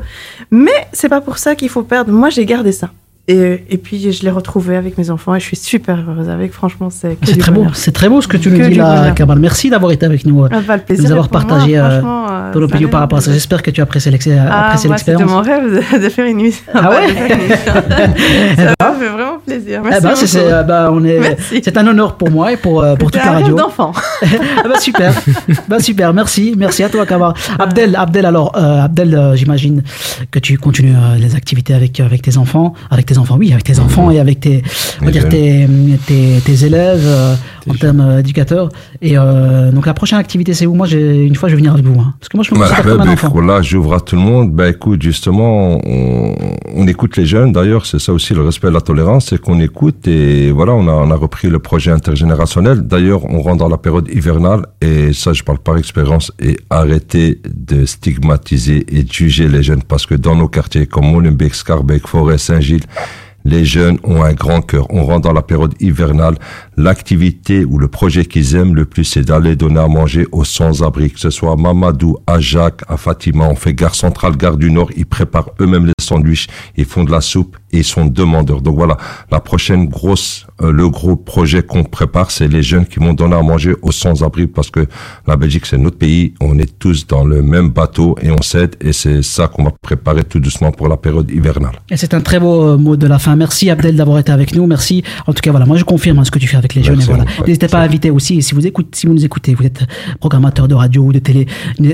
[0.50, 2.14] Mais c'est pas pour ça qu'il faut perdre.
[2.14, 2.90] Moi, j'ai gardé ça.
[3.30, 6.54] Et, et puis, je l'ai retrouvé avec mes enfants et je suis super heureuse avec.
[6.54, 7.76] Franchement, c'est très beau, bonheur.
[7.76, 9.12] c'est très beau ce que tu nous dis là.
[9.12, 9.38] Kamal.
[9.40, 12.02] Merci d'avoir été avec nous, euh, Ah bah, de nous avoir pour moi, partagé euh,
[12.02, 13.34] euh, ton opinion par rapport à ça.
[13.34, 15.30] J'espère que tu as apprécié Ah, apprécié moi, c'était l'expérience.
[15.30, 16.56] mon rêve de, de faire une nuit.
[16.74, 17.08] Ah ouais?
[18.80, 19.82] Ça me fait vraiment plaisir.
[19.86, 23.12] Eh Merci ben, c'est, bah, on est, c'est un honneur pour moi et pour, pour
[23.12, 23.56] toute la radio.
[23.56, 23.92] d'enfant.
[24.24, 25.14] ah bah super,
[25.68, 27.34] bah super, merci, merci à toi Kamar.
[27.60, 29.84] Abdel, Abdel alors, euh, Abdel, j'imagine
[30.32, 33.80] que tu continues les activités avec avec tes enfants, avec tes enfants, oui, avec tes
[33.80, 34.64] enfants et avec tes,
[35.02, 35.68] on va dire tes,
[36.06, 37.36] tes, tes élèves euh,
[37.70, 38.70] en termes euh, d'éducateurs.
[39.02, 40.74] Et euh, donc la prochaine activité c'est où?
[40.74, 42.14] Moi, une fois, je vais venir avec vous, hein.
[42.20, 43.32] parce que moi, je me Bah, considère bah, comme un bah, enfant.
[43.32, 44.52] faut- là, j'ouvre à tout le monde.
[44.54, 46.36] Ben, écoute, justement, on,
[46.76, 47.52] on écoute les jeunes.
[47.52, 50.88] D'ailleurs, c'est ça aussi le respect et la tolérance, c'est qu'on écoute et voilà, on
[50.88, 52.82] a, on a repris le projet intergénérationnel.
[52.82, 57.42] D'ailleurs, on rentre dans la période hivernale et ça, je parle par expérience et arrêtez
[57.48, 62.08] de stigmatiser et de juger les jeunes parce que dans nos quartiers comme Molenbeek, Scarbeck,
[62.08, 62.84] Forêt, Saint-Gilles,
[63.48, 64.86] les jeunes ont un grand cœur.
[64.90, 66.36] On rentre dans la période hivernale.
[66.80, 71.10] L'activité ou le projet qu'ils aiment le plus, c'est d'aller donner à manger aux sans-abri,
[71.10, 73.46] que ce soit à Mamadou, à Jacques, à Fatima.
[73.50, 74.92] On fait gare centrale, gare du Nord.
[74.96, 78.62] Ils préparent eux-mêmes les sandwichs, ils font de la soupe et ils sont demandeurs.
[78.62, 78.96] Donc voilà,
[79.32, 83.36] la prochaine grosse, euh, le gros projet qu'on prépare, c'est les jeunes qui vont donner
[83.36, 84.86] à manger aux sans-abri parce que
[85.26, 86.36] la Belgique, c'est notre pays.
[86.40, 89.72] On est tous dans le même bateau et on s'aide et c'est ça qu'on va
[89.82, 91.82] préparer tout doucement pour la période hivernale.
[91.90, 93.36] Et c'est un très beau euh, mot de la fin.
[93.36, 94.68] Merci Abdel d'avoir été avec nous.
[94.68, 95.04] Merci.
[95.26, 96.84] En tout cas, voilà, moi je confirme hein, ce que tu fais avec avec les
[96.84, 97.02] jeunes.
[97.02, 97.24] Et voilà.
[97.24, 99.84] ouais, N'hésitez pas à inviter aussi, si vous écoutez, si vous nous écoutez, vous êtes
[100.20, 101.48] programmateur de radio ou de télé,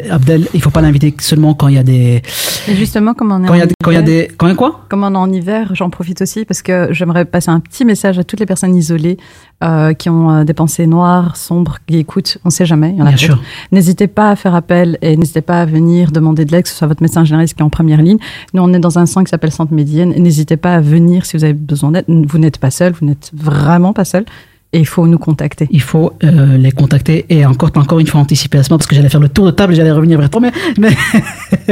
[0.10, 2.22] Abdel, il faut pas l'inviter seulement quand il y a des,
[2.68, 4.06] Et justement, comme on est quand il y en a, quand il y a hiver-
[4.06, 4.86] des, quand il y a quoi?
[4.90, 8.18] Comme on est en hiver, j'en profite aussi parce que j'aimerais passer un petit message
[8.20, 9.18] à toutes les personnes isolées
[9.64, 12.38] euh, qui ont euh, des pensées noires, sombres, qui écoutent.
[12.44, 12.90] On ne sait jamais.
[12.92, 13.38] Il y en a Bien peut-être.
[13.38, 13.44] sûr.
[13.72, 16.76] N'hésitez pas à faire appel et n'hésitez pas à venir demander de l'aide, que ce
[16.76, 18.18] soit votre médecin généraliste qui est en première ligne.
[18.54, 20.14] Nous, on est dans un centre qui s'appelle Centre Médienne.
[20.16, 22.06] Et N'hésitez pas à venir si vous avez besoin d'aide.
[22.08, 24.26] Vous n'êtes pas seul, vous n'êtes vraiment pas seul.
[24.74, 25.68] Et il faut nous contacter.
[25.72, 28.88] Il faut euh, les contacter et encore, encore une fois anticiper à ce moment parce
[28.88, 30.90] que j'allais faire le tour de table et j'allais revenir vers toi, mais, mais,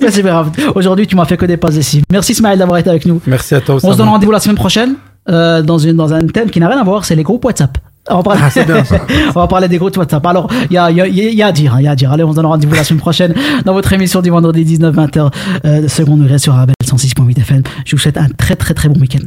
[0.00, 0.50] mais c'est pas grave.
[0.76, 2.02] Aujourd'hui, tu m'as fait que des passes ici.
[2.12, 3.20] Merci Ismaël d'avoir été avec nous.
[3.26, 3.86] Merci à toi aussi.
[3.86, 4.94] On se donne rendez-vous la semaine prochaine
[5.28, 7.76] euh, dans, une, dans un thème qui n'a rien à voir, c'est les groupes WhatsApp.
[8.10, 8.84] On va, parler, Ah, bien,
[9.34, 10.24] on va parler des groupes WhatsApp.
[10.26, 11.88] Alors, il y a, il y, a, il y a à dire, hein, il y
[11.88, 12.12] a à dire.
[12.12, 13.34] Allez, on se donne rendez-vous la semaine prochaine
[13.64, 15.32] dans votre émission du vendredi 19-20h,
[15.64, 17.62] euh, de second degré sur Arabelle 106.8 FM.
[17.86, 19.24] Je vous souhaite un très très très bon week-end.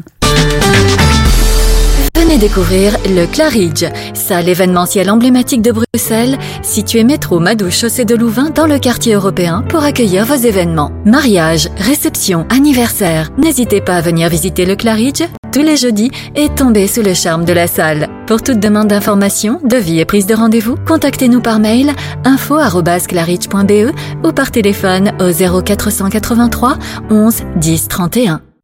[2.28, 8.50] Venez découvrir le Claridge, salle événementielle emblématique de Bruxelles, située métro Madouche chaussée de Louvain
[8.50, 10.92] dans le quartier européen pour accueillir vos événements.
[11.06, 13.32] Mariage, réception, anniversaire.
[13.38, 15.24] N'hésitez pas à venir visiter le Claridge
[15.54, 18.10] tous les jeudis et tomber sous le charme de la salle.
[18.28, 21.94] Pour toute demande d'information, devis et prise de rendez-vous, contactez-nous par mail
[22.26, 26.78] info@claridge.be ou par téléphone au 0483
[27.10, 28.42] 11 10 31.